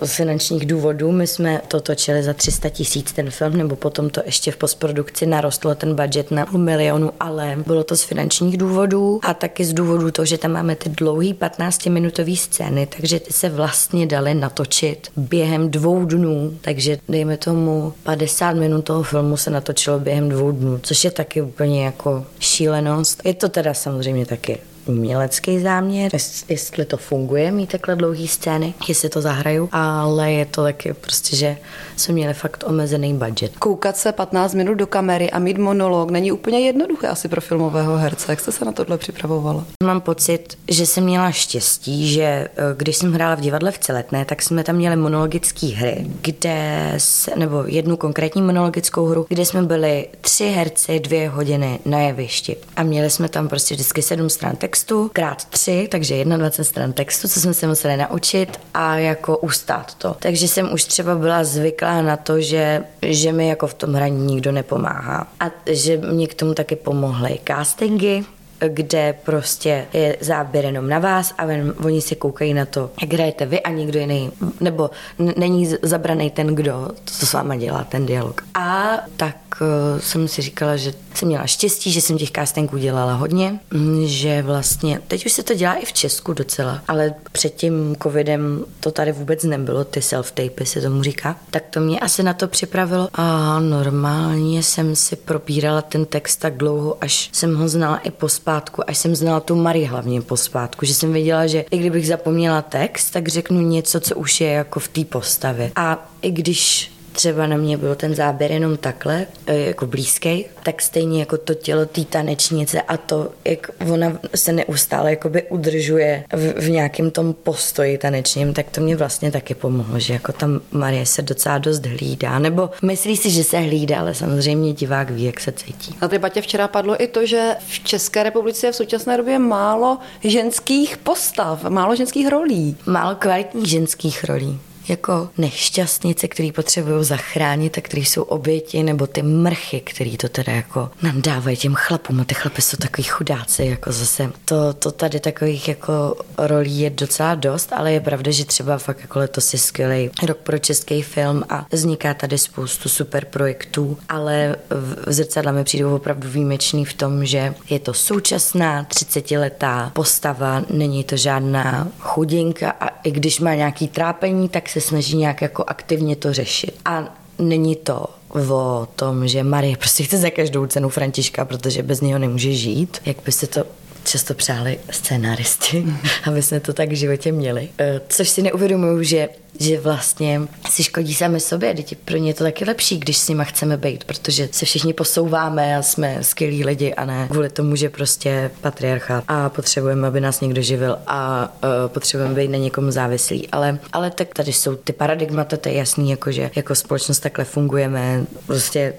z 0.01 0.15
finančních 0.15 0.65
důvodů. 0.65 1.11
My 1.11 1.27
jsme 1.27 1.61
to 1.67 1.81
točili 1.81 2.23
za 2.29 2.33
300 2.33 2.69
tisíc 2.69 3.11
ten 3.11 3.31
film, 3.31 3.57
nebo 3.57 3.75
potom 3.75 4.09
to 4.09 4.21
ještě 4.25 4.51
v 4.51 4.57
postprodukci 4.57 5.25
narostlo 5.25 5.75
ten 5.75 5.95
budget 5.95 6.31
na 6.31 6.45
půl 6.45 6.59
milionu, 6.59 7.11
ale 7.19 7.57
bylo 7.67 7.83
to 7.83 7.95
z 7.95 8.03
finančních 8.03 8.57
důvodů 8.57 9.19
a 9.23 9.33
taky 9.33 9.65
z 9.65 9.73
důvodu 9.73 10.11
toho, 10.11 10.25
že 10.25 10.37
tam 10.37 10.51
máme 10.51 10.75
ty 10.75 10.89
dlouhý 10.89 11.33
15-minutové 11.33 12.35
scény, 12.35 12.87
takže 12.97 13.19
ty 13.19 13.33
se 13.33 13.49
vlastně 13.49 14.05
daly 14.05 14.33
natočit 14.33 15.07
během 15.17 15.71
dvou 15.71 16.05
dnů, 16.05 16.57
takže 16.61 16.97
dejme 17.09 17.37
tomu 17.37 17.93
50 18.03 18.53
minut 18.53 18.81
toho 18.81 19.03
filmu 19.03 19.37
se 19.37 19.49
natočilo 19.49 19.99
během 19.99 20.29
dvou 20.29 20.51
dnů, 20.51 20.79
což 20.83 21.03
je 21.03 21.11
taky 21.11 21.41
úplně 21.41 21.85
jako 21.85 22.25
šílenost. 22.39 23.21
Je 23.25 23.33
to 23.33 23.49
teda 23.49 23.73
samozřejmě 23.73 24.25
taky 24.25 24.57
umělecký 24.89 25.59
záměr, 25.59 26.11
jestli 26.49 26.85
to 26.85 26.97
funguje 26.97 27.51
mít 27.51 27.71
takhle 27.71 27.95
dlouhý 27.95 28.27
scény, 28.27 28.73
jestli 28.87 29.09
to 29.09 29.21
zahraju, 29.21 29.69
ale 29.71 30.31
je 30.31 30.45
to 30.45 30.63
taky 30.63 30.93
prostě, 30.93 31.35
že 31.35 31.57
jsme 31.95 32.13
měli 32.13 32.33
fakt 32.33 32.63
omezený 32.67 33.13
budget. 33.13 33.57
Koukat 33.57 33.97
se 33.97 34.11
15 34.11 34.53
minut 34.53 34.73
do 34.73 34.87
kamery 34.87 35.31
a 35.31 35.39
mít 35.39 35.57
monolog 35.57 36.11
není 36.11 36.31
úplně 36.31 36.59
jednoduché 36.59 37.07
asi 37.07 37.27
pro 37.27 37.41
filmového 37.41 37.97
herce. 37.97 38.31
Jak 38.31 38.39
jste 38.39 38.51
se 38.51 38.65
na 38.65 38.71
tohle 38.71 38.97
připravovala? 38.97 39.65
Mám 39.83 40.01
pocit, 40.01 40.57
že 40.67 40.85
jsem 40.85 41.03
měla 41.03 41.31
štěstí, 41.31 42.13
že 42.13 42.23
eh, 42.23 42.49
když 42.77 42.97
jsem 42.97 43.13
hrála 43.13 43.35
v 43.35 43.41
divadle 43.41 43.71
v 43.71 43.79
Celetné, 43.79 44.25
tak 44.25 44.41
jsme 44.41 44.63
tam 44.63 44.75
měli 44.75 44.95
monologické 44.95 45.67
hry, 45.67 46.05
kde 46.21 46.93
se, 46.97 47.31
nebo 47.35 47.63
jednu 47.67 47.97
konkrétní 47.97 48.41
monologickou 48.41 49.05
hru, 49.05 49.25
kde 49.29 49.45
jsme 49.45 49.61
byli 49.61 50.07
tři 50.21 50.45
herci 50.45 50.99
dvě 50.99 51.29
hodiny 51.29 51.79
na 51.85 51.99
jevišti 51.99 52.55
a 52.75 52.83
měli 52.83 53.09
jsme 53.09 53.29
tam 53.29 53.47
prostě 53.47 53.75
vždycky 53.75 54.01
sedm 54.01 54.29
stran 54.29 54.55
textu, 54.55 54.78
krát 55.13 55.45
tři, 55.45 55.87
takže 55.91 56.25
21 56.25 56.63
stran 56.63 56.93
textu, 56.93 57.27
co 57.27 57.39
jsme 57.39 57.53
se 57.53 57.67
museli 57.67 57.97
naučit 57.97 58.59
a 58.73 58.95
jako 58.95 59.37
ustát 59.37 59.95
to. 59.95 60.15
Takže 60.19 60.47
jsem 60.47 60.73
už 60.73 60.83
třeba 60.83 61.15
byla 61.15 61.43
zvyklá 61.43 62.01
na 62.01 62.17
to, 62.17 62.41
že, 62.41 62.83
že 63.01 63.31
mi 63.31 63.47
jako 63.47 63.67
v 63.67 63.73
tom 63.73 63.93
hraní 63.93 64.25
nikdo 64.25 64.51
nepomáhá. 64.51 65.27
A 65.39 65.45
že 65.65 65.97
mě 65.97 66.27
k 66.27 66.33
tomu 66.33 66.53
taky 66.53 66.75
pomohly 66.75 67.39
castingy, 67.47 68.23
kde 68.67 69.15
prostě 69.23 69.85
je 69.93 70.17
záběr 70.21 70.65
jenom 70.65 70.89
na 70.89 70.99
vás 70.99 71.33
a 71.37 71.43
oni 71.83 72.01
si 72.01 72.15
koukají 72.15 72.53
na 72.53 72.65
to, 72.65 72.91
jak 73.01 73.13
hrajete 73.13 73.45
vy 73.45 73.61
a 73.61 73.69
nikdo 73.69 73.99
jiný, 73.99 74.31
nebo 74.59 74.89
není 75.37 75.75
zabraný 75.81 76.31
ten, 76.31 76.47
kdo 76.47 76.87
to 77.19 77.25
s 77.25 77.33
váma 77.33 77.55
dělá, 77.55 77.83
ten 77.83 78.05
dialog. 78.05 78.43
A 78.53 78.97
tak 79.17 79.35
uh, 79.61 79.99
jsem 79.99 80.27
si 80.27 80.41
říkala, 80.41 80.77
že 80.77 80.93
jsem 81.13 81.27
měla 81.27 81.45
štěstí, 81.45 81.91
že 81.91 82.01
jsem 82.01 82.17
těch 82.17 82.31
castingů 82.31 82.77
dělala 82.77 83.13
hodně, 83.13 83.59
že 84.05 84.41
vlastně, 84.41 85.01
teď 85.07 85.25
už 85.25 85.31
se 85.31 85.43
to 85.43 85.53
dělá 85.53 85.73
i 85.73 85.85
v 85.85 85.93
Česku 85.93 86.33
docela, 86.33 86.81
ale 86.87 87.13
před 87.31 87.55
tím 87.55 87.95
covidem 88.03 88.65
to 88.79 88.91
tady 88.91 89.11
vůbec 89.11 89.43
nebylo, 89.43 89.83
ty 89.83 89.99
self-tapy 89.99 90.63
se 90.63 90.81
tomu 90.81 91.03
říká, 91.03 91.35
tak 91.49 91.63
to 91.69 91.79
mě 91.79 91.99
asi 91.99 92.23
na 92.23 92.33
to 92.33 92.47
připravilo 92.47 93.09
a 93.13 93.59
normálně 93.59 94.63
jsem 94.63 94.95
si 94.95 95.15
propírala 95.15 95.81
ten 95.81 96.05
text 96.05 96.37
tak 96.37 96.57
dlouho, 96.57 96.97
až 97.01 97.29
jsem 97.33 97.55
ho 97.55 97.67
znala 97.69 97.97
i 97.97 98.11
pospátku, 98.49 98.89
až 98.89 98.97
jsem 98.97 99.15
znala 99.15 99.39
tu 99.39 99.55
Marie 99.55 99.87
hlavně 99.87 100.21
pospátku, 100.21 100.85
že 100.85 100.93
jsem 100.93 101.13
věděla, 101.13 101.47
že 101.47 101.65
i 101.71 101.77
kdybych 101.77 102.07
zapomněla 102.07 102.61
text, 102.61 103.11
tak 103.11 103.27
řeknu 103.27 103.61
něco, 103.61 103.99
co 103.99 104.15
už 104.15 104.41
je 104.41 104.49
jako 104.49 104.79
v 104.79 104.87
té 104.87 105.05
postavě. 105.05 105.71
A 105.75 106.09
i 106.21 106.31
když 106.31 106.91
třeba 107.19 107.47
na 107.47 107.57
mě 107.57 107.77
byl 107.77 107.95
ten 107.95 108.15
záběr 108.15 108.51
jenom 108.51 108.77
takhle, 108.77 109.25
e, 109.47 109.57
jako 109.57 109.87
blízký, 109.87 110.45
tak 110.63 110.81
stejně 110.81 111.19
jako 111.19 111.37
to 111.37 111.53
tělo 111.53 111.85
té 111.85 112.05
tanečnice 112.05 112.81
a 112.81 112.97
to, 112.97 113.31
jak 113.45 113.69
ona 113.93 114.19
se 114.35 114.51
neustále 114.51 115.09
jakoby 115.09 115.43
udržuje 115.43 116.23
v, 116.31 116.53
v 116.61 116.69
nějakém 116.69 117.11
tom 117.11 117.33
postoji 117.33 117.97
tanečním, 117.97 118.53
tak 118.53 118.69
to 118.69 118.81
mě 118.81 118.95
vlastně 118.95 119.31
taky 119.31 119.55
pomohlo, 119.55 119.99
že 119.99 120.13
jako 120.13 120.31
tam 120.31 120.61
Marie 120.71 121.05
se 121.05 121.21
docela 121.21 121.57
dost 121.57 121.85
hlídá, 121.85 122.39
nebo 122.39 122.69
myslí 122.81 123.17
si, 123.17 123.29
že 123.29 123.43
se 123.43 123.59
hlídá, 123.59 123.99
ale 123.99 124.13
samozřejmě 124.13 124.73
divák 124.73 125.09
ví, 125.09 125.23
jak 125.23 125.39
se 125.39 125.51
cítí. 125.51 125.95
Na 126.01 126.07
debatě 126.07 126.41
včera 126.41 126.67
padlo 126.67 127.03
i 127.03 127.07
to, 127.07 127.25
že 127.25 127.55
v 127.67 127.79
České 127.79 128.23
republice 128.23 128.67
je 128.67 128.71
v 128.71 128.75
současné 128.75 129.17
době 129.17 129.39
málo 129.39 129.97
ženských 130.23 130.97
postav, 130.97 131.63
málo 131.63 131.95
ženských 131.95 132.27
rolí. 132.27 132.77
Málo 132.85 133.15
kvalitních 133.15 133.65
ženských 133.69 134.23
rolí 134.23 134.59
jako 134.89 135.29
nešťastnice, 135.37 136.27
který 136.27 136.51
potřebují 136.51 137.05
zachránit 137.05 137.77
a 137.77 137.81
který 137.81 138.05
jsou 138.05 138.21
oběti, 138.21 138.83
nebo 138.83 139.07
ty 139.07 139.21
mrchy, 139.21 139.81
který 139.81 140.17
to 140.17 140.29
teda 140.29 140.53
jako 140.53 140.89
nám 141.01 141.21
dávají 141.21 141.57
těm 141.57 141.75
chlapům. 141.75 142.21
A 142.21 142.25
ty 142.25 142.35
chlapy 142.35 142.61
jsou 142.61 142.77
takový 142.77 143.03
chudáci, 143.03 143.65
jako 143.65 143.91
zase. 143.91 144.31
To, 144.45 144.73
to 144.73 144.91
tady 144.91 145.19
takových 145.19 145.67
jako 145.67 146.15
rolí 146.37 146.79
je 146.79 146.89
docela 146.89 147.35
dost, 147.35 147.73
ale 147.73 147.91
je 147.91 147.99
pravda, 147.99 148.31
že 148.31 148.45
třeba 148.45 148.77
fakt 148.77 149.01
jako 149.01 149.19
letos 149.19 149.53
je 149.53 149.59
skvělý 149.59 150.09
rok 150.27 150.37
pro 150.37 150.57
český 150.57 151.01
film 151.01 151.43
a 151.49 151.65
vzniká 151.71 152.13
tady 152.13 152.37
spoustu 152.37 152.89
super 152.89 153.25
projektů, 153.25 153.97
ale 154.09 154.55
v 154.69 155.13
zrcadle 155.13 155.51
mi 155.51 155.63
přijde 155.63 155.85
opravdu 155.85 156.29
výjimečný 156.29 156.85
v 156.85 156.93
tom, 156.93 157.25
že 157.25 157.53
je 157.69 157.79
to 157.79 157.93
současná 157.93 158.83
30-letá 158.83 159.89
postava, 159.89 160.63
není 160.69 161.03
to 161.03 161.17
žádná 161.17 161.87
chudinka 161.99 162.71
a 162.71 162.87
i 163.03 163.11
když 163.11 163.39
má 163.39 163.55
nějaký 163.55 163.87
trápení, 163.87 164.49
tak 164.49 164.69
se 164.69 164.78
se 164.81 164.87
snaží 164.87 165.17
nějak 165.17 165.41
jako 165.41 165.63
aktivně 165.67 166.15
to 166.15 166.33
řešit. 166.33 166.79
A 166.85 167.15
není 167.39 167.75
to 167.75 168.05
o 168.51 168.87
tom, 168.95 169.27
že 169.27 169.43
Marie 169.43 169.77
prostě 169.77 170.03
chce 170.03 170.17
za 170.17 170.29
každou 170.29 170.65
cenu 170.65 170.89
Františka, 170.89 171.45
protože 171.45 171.83
bez 171.83 172.01
něho 172.01 172.19
nemůže 172.19 172.53
žít, 172.53 172.97
jak 173.05 173.17
by 173.25 173.31
se 173.31 173.47
to 173.47 173.63
často 174.03 174.33
přáli 174.33 174.79
scénáristi, 174.91 175.85
aby 176.23 176.41
jsme 176.41 176.59
to 176.59 176.73
tak 176.73 176.89
v 176.89 176.95
životě 176.95 177.31
měli. 177.31 177.69
E, 177.79 178.01
což 178.09 178.29
si 178.29 178.41
neuvědomuju, 178.41 179.03
že 179.03 179.29
že 179.59 179.79
vlastně 179.79 180.41
si 180.69 180.83
škodí 180.83 181.13
sami 181.13 181.39
sobě, 181.39 181.73
děti 181.73 181.95
pro 181.95 182.17
ně 182.17 182.29
je 182.29 182.33
to 182.33 182.43
taky 182.43 182.65
lepší, 182.65 182.97
když 182.97 183.17
s 183.17 183.29
nima 183.29 183.43
chceme 183.43 183.77
být, 183.77 184.03
protože 184.03 184.49
se 184.51 184.65
všichni 184.65 184.93
posouváme 184.93 185.77
a 185.77 185.81
jsme 185.81 186.17
skvělí 186.21 186.65
lidi 186.65 186.93
a 186.93 187.05
ne 187.05 187.27
kvůli 187.31 187.49
tomu, 187.49 187.75
že 187.75 187.89
prostě 187.89 188.51
patriarchát 188.61 189.23
a 189.27 189.49
potřebujeme, 189.49 190.07
aby 190.07 190.21
nás 190.21 190.41
někdo 190.41 190.61
živil 190.61 190.97
a 191.07 191.49
uh, 191.63 191.69
potřebujeme 191.87 192.35
být 192.35 192.47
na 192.47 192.57
někom 192.57 192.91
závislí. 192.91 193.47
Ale, 193.49 193.79
ale 193.93 194.11
tak 194.11 194.33
tady 194.33 194.53
jsou 194.53 194.75
ty 194.75 194.93
paradigmata, 194.93 195.57
to 195.57 195.69
je 195.69 195.75
jasný, 195.75 196.09
jako 196.09 196.31
že 196.31 196.51
jako 196.55 196.75
společnost 196.75 197.19
takhle 197.19 197.45
fungujeme 197.45 198.25
prostě 198.45 198.93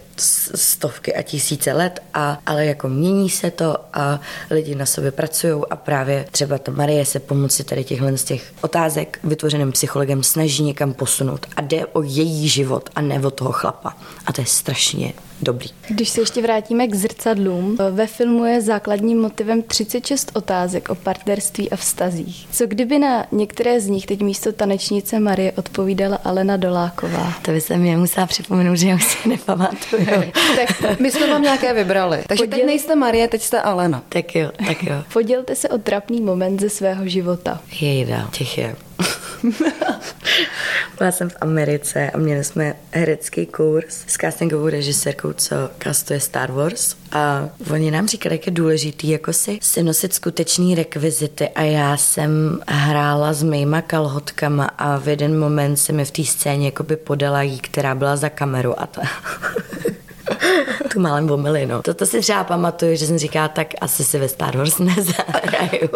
stovky 0.55 1.15
a 1.15 1.23
tisíce 1.23 1.73
let, 1.73 2.03
a, 2.15 2.39
ale 2.47 2.67
jako 2.67 2.89
mění 2.89 3.31
se 3.31 3.51
to 3.51 3.77
a 3.93 4.21
lidi 4.51 4.75
na 4.75 4.87
sobě 4.87 5.11
pracují 5.11 5.63
a 5.71 5.77
právě 5.77 6.27
třeba 6.31 6.59
ta 6.59 6.73
Marie 6.73 7.07
se 7.07 7.21
pomocí 7.21 7.65
tady 7.65 7.85
těchhle 7.85 8.17
z 8.17 8.25
těch 8.25 8.53
otázek 8.61 9.19
vytvořeným 9.25 9.73
psychologem 9.73 10.23
snaží 10.23 10.50
někam 10.59 10.93
posunout 10.93 11.47
a 11.57 11.61
jde 11.61 11.87
o 11.87 12.03
její 12.03 12.49
život 12.49 12.91
a 12.95 13.01
ne 13.01 13.21
o 13.21 13.31
toho 13.31 13.53
chlapa. 13.53 13.97
A 14.27 14.33
to 14.33 14.41
je 14.41 14.47
strašně 14.47 15.13
dobrý. 15.43 15.69
Když 15.89 16.09
se 16.09 16.21
ještě 16.21 16.43
vrátíme 16.43 16.87
k 16.87 16.95
zrcadlům, 16.95 17.79
ve 17.91 18.07
filmu 18.07 18.45
je 18.45 18.61
základním 18.61 19.21
motivem 19.21 19.63
36 19.63 20.31
otázek 20.35 20.89
o 20.89 20.95
partnerství 20.95 21.71
a 21.71 21.77
vztazích. 21.77 22.49
Co 22.53 22.67
kdyby 22.67 22.99
na 22.99 23.27
některé 23.33 23.81
z 23.81 23.87
nich 23.87 24.07
teď 24.07 24.21
místo 24.21 24.53
tanečnice 24.53 25.21
Marie 25.21 25.53
odpovídala 25.53 26.17
Alena 26.25 26.57
Doláková? 26.57 27.33
To 27.43 27.51
by 27.51 27.61
se 27.61 27.77
mě 27.77 27.97
musela 27.97 28.27
připomenout, 28.27 28.77
že 28.77 28.89
já 28.89 28.95
už 28.95 29.05
si 29.05 29.29
nepamatuju. 29.29 30.07
tak 30.57 31.01
my 31.01 31.11
jsme 31.11 31.27
vám 31.27 31.43
nějaké 31.43 31.75
vybrali. 31.75 32.23
Takže 32.27 32.45
Poděl... 32.45 32.59
teď 32.59 32.67
nejste 32.67 32.97
Marie, 32.97 33.29
teď 33.29 33.43
jste 33.43 33.61
Alena. 33.61 34.03
Tak 34.09 34.35
jo, 34.35 34.51
tak 34.67 34.83
jo. 34.83 34.95
Podělte 35.13 35.57
se 35.57 35.69
o 35.69 35.79
trapný 35.79 36.21
moment 36.21 36.61
ze 36.61 36.69
svého 36.71 37.09
života. 37.09 37.61
Jejda, 37.81 38.29
těch 38.33 38.59
je. 38.59 38.77
Byla 40.99 41.13
jsem 41.13 41.31
v 41.31 41.37
Americe 41.41 42.11
a 42.11 42.19
měli 42.19 42.45
jsme 42.45 42.75
herecký 42.91 43.47
kurz 43.47 44.05
s 44.07 44.17
castingovou 44.17 44.69
režisérkou, 44.69 45.33
co 45.33 45.57
kastuje 45.79 46.21
Star 46.21 46.53
Wars. 46.53 46.97
A 47.13 47.49
oni 47.73 47.91
nám 47.91 48.09
říkali, 48.09 48.35
jak 48.35 48.47
je 48.47 48.53
důležitý 48.53 49.09
jako 49.09 49.33
si, 49.33 49.59
si 49.63 49.83
nosit 49.83 50.15
skutečný 50.15 50.75
rekvizity 50.75 51.49
a 51.49 51.63
já 51.63 51.97
jsem 51.97 52.61
hrála 52.69 53.33
s 53.33 53.43
mýma 53.43 53.83
kalhotkama 53.83 54.65
a 54.65 54.99
v 54.99 55.09
jeden 55.09 55.39
moment 55.39 55.77
se 55.77 55.93
mi 55.93 56.05
v 56.05 56.11
té 56.11 56.25
scéně 56.25 56.67
jakoby 56.67 56.97
podala 56.97 57.43
jí, 57.43 57.59
která 57.59 57.95
byla 57.95 58.17
za 58.17 58.29
kameru 58.29 58.81
a 58.81 58.87
ta 58.87 59.03
tu 60.93 61.01
málem 61.01 61.31
omily, 61.31 61.67
no. 61.67 61.83
Toto 61.83 62.07
si 62.07 62.21
třeba 62.21 62.45
pamatuju, 62.45 62.97
že 62.97 63.07
jsem 63.07 63.19
říká, 63.19 63.49
tak 63.49 63.67
asi 63.81 64.05
si 64.05 64.19
ve 64.19 64.29
Star 64.29 64.57
Wars 64.57 64.79
nezahraju. 64.79 65.89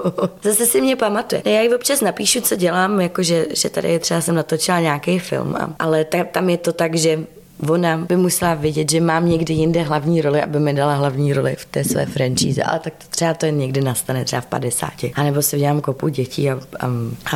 Zase 0.42 0.66
si 0.66 0.80
mě 0.80 0.96
pamatuje. 0.96 1.42
Já 1.44 1.60
ji 1.60 1.74
občas 1.74 2.00
napíšu, 2.00 2.40
co 2.40 2.56
dělám, 2.56 3.00
jakože 3.00 3.46
že 3.50 3.70
tady 3.70 3.98
třeba 3.98 4.20
jsem 4.20 4.34
natočila 4.34 4.80
nějaký 4.80 5.18
film, 5.18 5.56
ale 5.78 6.04
tam 6.04 6.50
je 6.50 6.58
to 6.58 6.72
tak, 6.72 6.94
že 6.94 7.18
ona 7.68 7.98
by 7.98 8.16
musela 8.16 8.54
vědět, 8.54 8.90
že 8.90 9.00
mám 9.00 9.28
někdy 9.28 9.54
jinde 9.54 9.82
hlavní 9.82 10.20
roli, 10.20 10.42
aby 10.42 10.60
mi 10.60 10.72
dala 10.72 10.94
hlavní 10.94 11.32
roli 11.32 11.56
v 11.58 11.64
té 11.64 11.84
své 11.84 12.06
franchise. 12.06 12.62
Ale 12.62 12.78
tak 12.78 12.92
to 12.98 13.04
třeba 13.10 13.34
to 13.34 13.46
někdy 13.46 13.80
nastane, 13.80 14.24
třeba 14.24 14.40
v 14.40 14.46
50. 14.46 14.90
A 15.14 15.22
nebo 15.22 15.42
si 15.42 15.56
udělám 15.56 15.80
kopu 15.80 16.08
dětí 16.08 16.50
a, 16.50 16.60
a, 16.80 16.86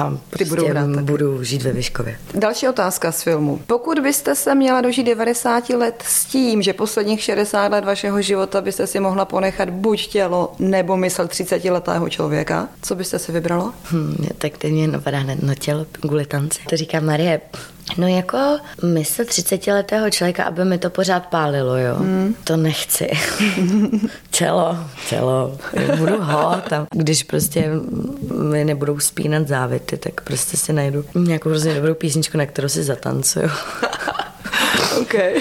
a 0.00 0.18
prostě 0.30 0.44
budou, 0.44 0.66
budu 1.02 1.44
žít 1.44 1.62
ve 1.62 1.72
Vyškově. 1.72 2.18
Další 2.34 2.68
otázka 2.68 3.12
z 3.12 3.22
filmu. 3.22 3.60
Pokud 3.66 3.98
byste 3.98 4.34
se 4.34 4.54
měla 4.54 4.80
dožít 4.80 5.06
90 5.06 5.70
let 5.70 6.02
s 6.06 6.24
tím, 6.24 6.62
že 6.62 6.72
posledních 6.72 7.22
60 7.22 7.72
let 7.72 7.84
vašeho 7.84 8.22
života 8.22 8.60
byste 8.60 8.86
si 8.86 9.00
mohla 9.00 9.24
ponechat 9.24 9.70
buď 9.70 10.06
tělo 10.06 10.52
nebo 10.58 10.96
mysl 10.96 11.22
30-letého 11.24 12.08
člověka, 12.08 12.68
co 12.82 12.94
byste 12.94 13.18
si 13.18 13.32
vybralo? 13.32 13.72
Hmm, 13.84 14.26
tak 14.38 14.58
teď 14.58 14.72
mě 14.72 14.88
napadá 14.88 15.18
no 15.42 15.54
tělo 15.54 15.86
kvůli 16.00 16.26
tanci. 16.26 16.60
To 16.70 16.76
říká 16.76 17.00
Marie, 17.00 17.40
No 17.96 18.08
jako 18.08 18.58
mysl 18.84 19.22
30-letého 19.22 20.10
člověka, 20.10 20.44
aby 20.44 20.64
mi 20.64 20.78
to 20.78 20.90
pořád 20.90 21.26
pálilo, 21.26 21.76
jo. 21.76 21.94
Hmm. 21.94 22.34
To 22.44 22.56
nechci. 22.56 23.10
tělo, 24.30 24.78
tělo. 25.08 25.58
Budu 25.96 26.22
hot 26.22 26.72
a 26.72 26.86
když 26.94 27.22
prostě 27.22 27.70
mi 28.48 28.64
nebudou 28.64 28.98
spínat 28.98 29.48
závity, 29.48 29.96
tak 29.96 30.20
prostě 30.20 30.56
si 30.56 30.72
najdu 30.72 31.04
nějakou 31.14 31.48
hrozně 31.48 31.74
dobrou 31.74 31.94
písničku, 31.94 32.38
na 32.38 32.46
kterou 32.46 32.68
si 32.68 32.82
zatancuju. 32.84 33.48
Okay. 35.00 35.34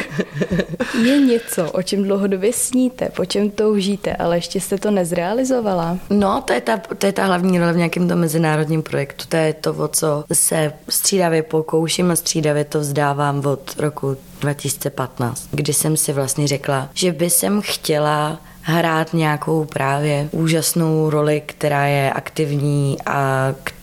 Je 1.03 1.17
něco, 1.17 1.71
o 1.71 1.81
čem 1.81 2.03
dlouhodobě 2.03 2.53
sníte, 2.53 3.09
po 3.15 3.25
čem 3.25 3.49
toužíte, 3.49 4.15
ale 4.15 4.37
ještě 4.37 4.61
jste 4.61 4.77
to 4.77 4.91
nezrealizovala? 4.91 5.97
No, 6.09 6.41
to 6.41 6.53
je 6.53 6.61
ta, 6.61 6.77
to 6.97 7.05
je 7.05 7.11
ta 7.11 7.25
hlavní 7.25 7.59
role 7.59 7.73
v 7.73 7.77
nějakém 7.77 8.07
tom 8.07 8.19
mezinárodním 8.19 8.83
projektu. 8.83 9.25
To 9.29 9.37
je 9.37 9.53
to, 9.53 9.73
o 9.73 9.87
co 9.87 10.23
se 10.33 10.73
střídavě 10.89 11.43
pokouším 11.43 12.11
a 12.11 12.15
střídavě 12.15 12.63
to 12.63 12.79
vzdávám 12.79 13.45
od 13.45 13.75
roku 13.77 14.17
2015, 14.41 15.47
kdy 15.51 15.73
jsem 15.73 15.97
si 15.97 16.13
vlastně 16.13 16.47
řekla, 16.47 16.89
že 16.93 17.11
by 17.11 17.29
jsem 17.29 17.61
chtěla 17.61 18.39
hrát 18.61 19.13
nějakou 19.13 19.65
právě 19.65 20.29
úžasnou 20.31 21.09
roli, 21.09 21.41
která 21.45 21.85
je 21.85 22.11
aktivní 22.13 22.97
a 23.05 23.53
která 23.63 23.76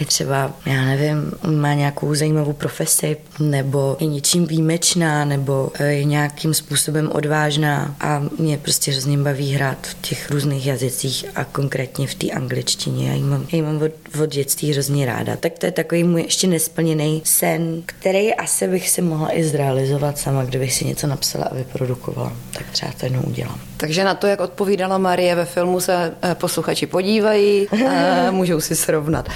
je 0.00 0.06
třeba, 0.06 0.52
já 0.66 0.84
nevím, 0.84 1.32
má 1.60 1.74
nějakou 1.74 2.14
zajímavou 2.14 2.52
profesi, 2.52 3.16
nebo 3.38 3.96
je 4.00 4.06
něčím 4.06 4.46
výjimečná, 4.46 5.24
nebo 5.24 5.70
je 5.84 6.04
nějakým 6.04 6.54
způsobem 6.54 7.10
odvážná 7.12 7.94
a 8.00 8.22
mě 8.38 8.58
prostě 8.58 8.90
hrozně 8.90 9.18
baví 9.18 9.52
hrát 9.52 9.86
v 9.86 9.94
těch 10.00 10.30
různých 10.30 10.66
jazycích 10.66 11.24
a 11.34 11.44
konkrétně 11.44 12.06
v 12.06 12.14
té 12.14 12.30
angličtině. 12.30 13.08
Já 13.08 13.14
ji 13.14 13.22
mám, 13.22 13.46
já 13.52 13.56
ji 13.56 13.62
mám 13.62 13.82
od, 13.82 13.92
od 14.22 14.30
dětství 14.30 14.72
hrozně 14.72 15.06
ráda. 15.06 15.36
Tak 15.36 15.58
to 15.58 15.66
je 15.66 15.72
takový 15.72 16.04
můj 16.04 16.22
ještě 16.22 16.46
nesplněný 16.46 17.22
sen, 17.24 17.82
který 17.86 18.34
asi 18.34 18.68
bych 18.68 18.90
si 18.90 19.02
mohla 19.02 19.36
i 19.36 19.44
zrealizovat 19.44 20.18
sama, 20.18 20.44
kdybych 20.44 20.74
si 20.74 20.84
něco 20.84 21.06
napsala 21.06 21.44
a 21.44 21.54
vyprodukovala. 21.54 22.32
Tak 22.52 22.70
třeba 22.70 22.92
to 23.00 23.06
jednou 23.06 23.22
udělám. 23.22 23.60
Takže 23.76 24.04
na 24.04 24.14
to, 24.14 24.26
jak 24.26 24.40
odpovídala 24.40 24.98
Marie 24.98 25.34
ve 25.34 25.44
filmu, 25.44 25.80
se 25.80 26.14
eh, 26.22 26.34
posluchači 26.34 26.86
podívají 26.86 27.68
a 27.68 28.30
můžou 28.30 28.60
si 28.60 28.76
srovnat. 28.76 29.28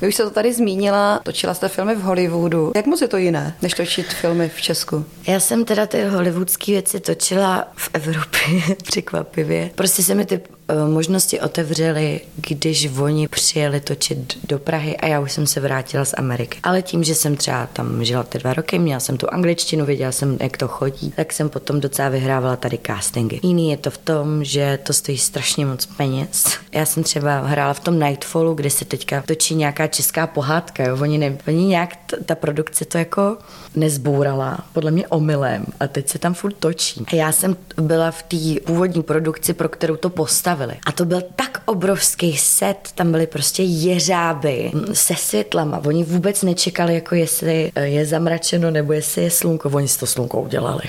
Vy 0.00 0.08
už 0.08 0.14
se 0.14 0.22
to 0.22 0.30
tady 0.30 0.52
zmínila, 0.52 1.20
točila 1.22 1.54
jste 1.54 1.68
filmy 1.68 1.94
v 1.94 2.00
Hollywoodu. 2.00 2.72
Jak 2.76 2.86
moc 2.86 3.00
je 3.00 3.08
to 3.08 3.16
jiné, 3.16 3.56
než 3.62 3.74
točit 3.74 4.06
filmy 4.06 4.48
v 4.48 4.60
Česku? 4.60 5.04
Já 5.26 5.40
jsem 5.40 5.64
teda 5.64 5.86
ty 5.86 6.04
hollywoodské 6.04 6.72
věci 6.72 7.00
točila 7.00 7.68
v 7.76 7.90
Evropě, 7.92 8.76
překvapivě. 8.82 9.70
Prostě 9.74 10.02
se 10.02 10.14
mi 10.14 10.26
ty 10.26 10.40
možnosti 10.88 11.40
otevřely, 11.40 12.20
když 12.36 12.90
oni 12.98 13.28
přijeli 13.28 13.80
točit 13.80 14.38
do 14.48 14.58
Prahy 14.58 14.96
a 14.96 15.06
já 15.06 15.20
už 15.20 15.32
jsem 15.32 15.46
se 15.46 15.60
vrátila 15.60 16.04
z 16.04 16.14
Ameriky. 16.16 16.58
Ale 16.62 16.82
tím, 16.82 17.04
že 17.04 17.14
jsem 17.14 17.36
třeba 17.36 17.66
tam 17.66 18.04
žila 18.04 18.22
ty 18.22 18.38
dva 18.38 18.54
roky, 18.54 18.78
měla 18.78 19.00
jsem 19.00 19.16
tu 19.16 19.32
angličtinu, 19.32 19.86
věděla 19.86 20.12
jsem, 20.12 20.36
jak 20.40 20.56
to 20.56 20.68
chodí, 20.68 21.12
tak 21.16 21.32
jsem 21.32 21.48
potom 21.48 21.80
docela 21.80 22.08
vyhrávala 22.08 22.56
tady 22.56 22.78
castingy. 22.86 23.40
Jiný 23.42 23.70
je 23.70 23.76
to 23.76 23.90
v 23.90 23.98
tom, 23.98 24.44
že 24.44 24.78
to 24.82 24.92
stojí 24.92 25.18
strašně 25.18 25.66
moc 25.66 25.86
peněz. 25.86 26.44
Já 26.72 26.86
jsem 26.86 27.02
třeba 27.02 27.40
hrála 27.40 27.74
v 27.74 27.80
tom 27.80 28.00
Nightfallu, 28.00 28.54
kde 28.54 28.70
se 28.70 28.84
teďka 28.84 29.22
točí 29.26 29.54
nějaká 29.54 29.86
česká 29.86 30.26
pohádka. 30.26 30.84
Jo? 30.84 30.98
Oni, 31.00 31.18
ne, 31.18 31.38
oni 31.48 31.64
nějak, 31.64 31.96
ta 32.26 32.34
produkce 32.34 32.84
to 32.84 32.98
jako 32.98 33.36
nezbůrala, 33.74 34.58
podle 34.72 34.90
mě 34.90 35.08
omylem 35.08 35.66
a 35.80 35.86
teď 35.86 36.08
se 36.08 36.18
tam 36.18 36.34
furt 36.34 36.54
točí. 36.58 37.04
A 37.12 37.16
já 37.16 37.32
jsem 37.32 37.56
byla 37.76 38.10
v 38.10 38.22
té 38.22 38.60
původní 38.66 39.02
produkci, 39.02 39.52
pro 39.54 39.68
kterou 39.68 39.96
to 39.96 40.10
postavili 40.10 40.57
postavili. 40.58 40.80
A 40.86 40.92
to 40.92 41.04
byl 41.04 41.22
tak 41.36 41.62
obrovský 41.64 42.36
set, 42.36 42.78
tam 42.94 43.12
byly 43.12 43.26
prostě 43.26 43.62
jeřáby 43.62 44.72
se 44.92 45.14
světlama. 45.14 45.80
Oni 45.86 46.04
vůbec 46.04 46.42
nečekali, 46.42 46.94
jako 46.94 47.14
jestli 47.14 47.72
je 47.82 48.06
zamračeno 48.06 48.70
nebo 48.70 48.92
jestli 48.92 49.22
je 49.22 49.30
slunko. 49.30 49.70
Oni 49.72 49.88
si 49.88 49.98
to 49.98 50.06
slunko 50.06 50.40
udělali. 50.40 50.82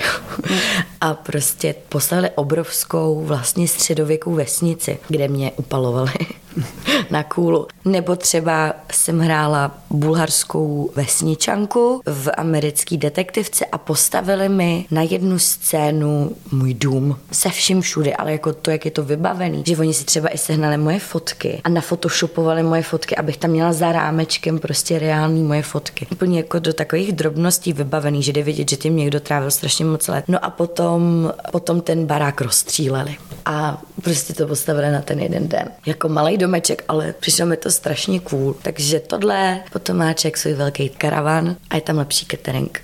a 1.00 1.14
prostě 1.14 1.74
poslali 1.88 2.30
obrovskou 2.34 3.24
vlastně 3.24 3.68
středověkou 3.68 4.34
vesnici, 4.34 4.98
kde 5.08 5.28
mě 5.28 5.52
upalovali 5.56 6.12
na 7.10 7.22
kůlu. 7.22 7.66
Nebo 7.84 8.16
třeba 8.16 8.72
jsem 8.92 9.18
hrála 9.18 9.78
bulharskou 9.90 10.90
vesničanku 10.96 12.02
v 12.06 12.30
americký 12.36 12.96
detektivce 12.96 13.66
a 13.66 13.78
postavili 13.78 14.48
mi 14.48 14.86
na 14.90 15.02
jednu 15.02 15.38
scénu 15.38 16.36
můj 16.52 16.74
dům 16.74 17.16
se 17.32 17.48
vším 17.48 17.80
všude, 17.80 18.14
ale 18.14 18.32
jako 18.32 18.52
to, 18.52 18.70
jak 18.70 18.84
je 18.84 18.90
to 18.90 19.04
vybavený, 19.04 19.62
že 19.66 19.76
oni 19.76 19.94
si 19.94 20.04
třeba 20.04 20.28
i 20.28 20.38
sehnali 20.38 20.76
moje 20.76 20.98
fotky 20.98 21.60
a 21.64 21.68
nafotoshopovali 21.68 22.62
moje 22.62 22.82
fotky, 22.82 23.16
abych 23.16 23.36
tam 23.36 23.50
měla 23.50 23.72
za 23.72 23.92
rámečkem 23.92 24.58
prostě 24.58 24.98
reální 24.98 25.42
moje 25.42 25.62
fotky. 25.62 26.06
Úplně 26.12 26.38
jako 26.38 26.58
do 26.58 26.72
takových 26.72 27.12
drobností 27.12 27.72
vybavený, 27.72 28.22
že 28.22 28.32
jde 28.32 28.42
vidět, 28.42 28.70
že 28.70 28.76
tím 28.76 28.96
někdo 28.96 29.20
trávil 29.20 29.50
strašně 29.50 29.84
moc 29.84 30.08
let. 30.08 30.24
No 30.28 30.44
a 30.44 30.50
potom, 30.50 31.32
potom 31.52 31.80
ten 31.80 32.06
barák 32.06 32.40
rozstříleli 32.40 33.16
a 33.46 33.82
prostě 34.02 34.34
to 34.34 34.46
postavili 34.46 34.92
na 34.92 35.02
ten 35.02 35.18
jeden 35.18 35.48
den. 35.48 35.68
Jako 35.86 36.08
malý 36.08 36.38
domeček, 36.40 36.84
ale 36.88 37.14
přišlo 37.20 37.46
mi 37.46 37.56
to 37.56 37.70
strašně 37.70 38.20
cool. 38.20 38.54
Takže 38.62 39.00
tohle, 39.00 39.60
potom 39.72 39.96
má 39.96 40.12
člověk 40.12 40.36
svůj 40.36 40.54
velký 40.54 40.88
karavan 40.88 41.56
a 41.70 41.74
je 41.74 41.80
tam 41.80 41.98
lepší 41.98 42.26
catering. 42.26 42.80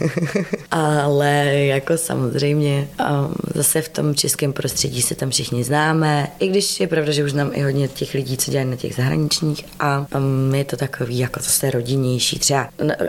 ale 0.70 1.34
jako 1.54 1.96
samozřejmě 1.96 2.88
um, 3.00 3.34
zase 3.54 3.82
v 3.82 3.88
tom 3.88 4.14
českém 4.14 4.52
prostředí 4.52 5.02
se 5.02 5.14
tam 5.14 5.30
všichni 5.30 5.64
známe, 5.64 6.28
i 6.38 6.48
když 6.48 6.80
je 6.80 6.88
pravda, 6.88 7.12
že 7.12 7.24
už 7.24 7.30
znám 7.30 7.50
i 7.54 7.62
hodně 7.62 7.88
těch 7.88 8.14
lidí, 8.14 8.36
co 8.36 8.50
dělají 8.50 8.70
na 8.70 8.76
těch 8.76 8.94
zahraničních 8.94 9.64
a 9.80 10.06
um, 10.16 10.54
je 10.54 10.64
to 10.64 10.76
takový 10.76 11.18
jako 11.18 11.40
zase 11.40 11.70
rodinnější, 11.70 12.38
třeba 12.38 12.68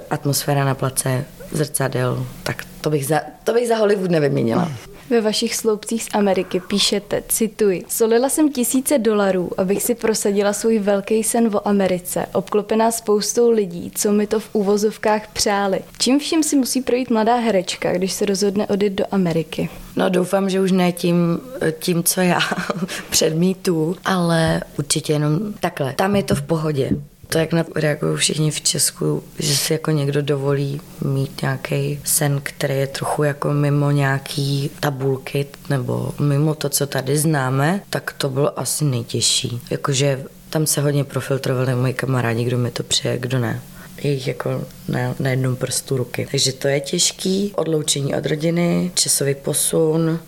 atmosféra 0.10 0.66
na 0.66 0.76
place 0.76 1.26
zrcadel, 1.52 2.26
tak 2.44 2.64
to 2.82 2.90
bych 2.90 3.06
za, 3.06 3.22
to 3.44 3.54
bych 3.54 3.68
za 3.68 3.76
Hollywood 3.76 4.12
nevyměnila. 4.12 4.72
Ve 5.12 5.22
vašich 5.22 5.56
sloupcích 5.56 6.04
z 6.04 6.08
Ameriky 6.14 6.60
píšete, 6.60 7.24
cituji, 7.28 7.84
solila 7.88 8.30
jsem 8.30 8.52
tisíce 8.52 8.98
dolarů, 8.98 9.50
abych 9.58 9.84
si 9.84 9.96
prosadila 9.96 10.54
svůj 10.54 10.80
velký 10.80 11.24
sen 11.24 11.56
o 11.56 11.68
Americe, 11.68 12.26
obklopená 12.34 12.92
spoustou 12.92 13.52
lidí, 13.52 13.92
co 13.96 14.12
mi 14.12 14.28
to 14.28 14.40
v 14.40 14.50
úvozovkách 14.54 15.28
přáli. 15.34 15.80
Čím 16.00 16.20
vším 16.20 16.44
si 16.44 16.56
musí 16.56 16.82
projít 16.82 17.10
mladá 17.10 17.36
herečka, 17.36 17.94
když 17.94 18.14
se 18.14 18.26
rozhodne 18.26 18.68
odjet 18.68 18.94
do 18.94 19.06
Ameriky? 19.12 19.70
No 19.96 20.10
doufám, 20.10 20.50
že 20.50 20.62
už 20.62 20.72
ne 20.72 20.92
tím, 20.92 21.40
tím 21.80 22.04
co 22.04 22.22
já 22.22 22.40
předmítu, 23.10 23.96
ale 24.06 24.62
určitě 24.80 25.14
jenom 25.14 25.54
takhle. 25.60 25.94
Tam 25.94 26.16
je 26.16 26.24
to 26.24 26.36
v 26.36 26.42
pohodě 26.42 26.90
to, 27.32 27.38
jak 27.38 27.54
na 27.54 27.66
reagují 27.76 28.18
všichni 28.18 28.52
v 28.52 28.62
Česku, 28.62 29.24
že 29.40 29.56
si 29.56 29.74
jako 29.74 29.92
někdo 29.92 30.22
dovolí 30.22 30.82
mít 31.02 31.42
nějaký 31.42 32.00
sen, 32.04 32.40
který 32.44 32.76
je 32.76 32.88
trochu 32.88 33.24
jako 33.24 33.54
mimo 33.54 33.92
nějaký 33.92 34.72
tabulky 34.80 35.46
nebo 35.70 36.14
mimo 36.20 36.56
to, 36.56 36.70
co 36.70 36.88
tady 36.88 37.18
známe, 37.18 37.82
tak 37.90 38.14
to 38.18 38.30
bylo 38.30 38.60
asi 38.60 38.86
nejtěžší. 38.86 39.62
Jakože 39.70 40.24
tam 40.50 40.66
se 40.66 40.82
hodně 40.82 41.04
profiltrovali 41.04 41.76
moji 41.76 41.94
kamarádi, 41.94 42.44
kdo 42.44 42.58
mi 42.58 42.72
to 42.72 42.84
přeje, 42.84 43.18
kdo 43.18 43.40
ne 43.40 43.62
je 44.04 44.12
jich 44.12 44.28
jako 44.28 44.66
na, 44.88 45.16
na 45.20 45.30
jednom 45.30 45.56
prstu 45.56 45.98
ruky. 45.98 46.28
Takže 46.32 46.54
to 46.54 46.68
je 46.68 46.80
těžký, 46.80 47.52
odloučení 47.56 48.16
od 48.16 48.26
rodiny, 48.26 48.92
časový 48.96 49.36
posun, 49.36 50.20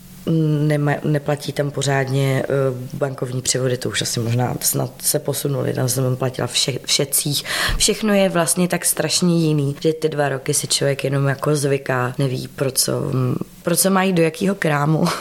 nema, 0.68 0.92
neplatí 1.04 1.54
tam 1.54 1.72
pořádně 1.72 2.44
uh, 2.72 2.78
bankovní 2.98 3.42
převody, 3.42 3.78
to 3.78 3.90
už 3.90 4.02
asi 4.02 4.20
možná 4.20 4.56
snad 4.62 4.92
se 5.02 5.20
posunuli, 5.20 5.74
tam 5.74 5.90
jsem 5.90 6.16
platila 6.16 6.48
vše, 6.48 6.80
všecích. 6.86 7.44
Všechno 7.78 8.14
je 8.14 8.30
vlastně 8.30 8.68
tak 8.68 8.86
strašně 8.86 9.40
jiný, 9.40 9.76
že 9.80 9.94
ty 9.94 10.10
dva 10.10 10.30
roky 10.30 10.54
si 10.54 10.68
člověk 10.68 11.04
jenom 11.04 11.28
jako 11.28 11.56
zvyká, 11.56 12.14
neví 12.18 12.48
pro 12.48 12.72
co, 12.72 13.12
pro 13.64 13.76
co 13.76 13.90
mají 13.90 14.14
do 14.14 14.24
jakého 14.24 14.56
krámu. 14.56 15.06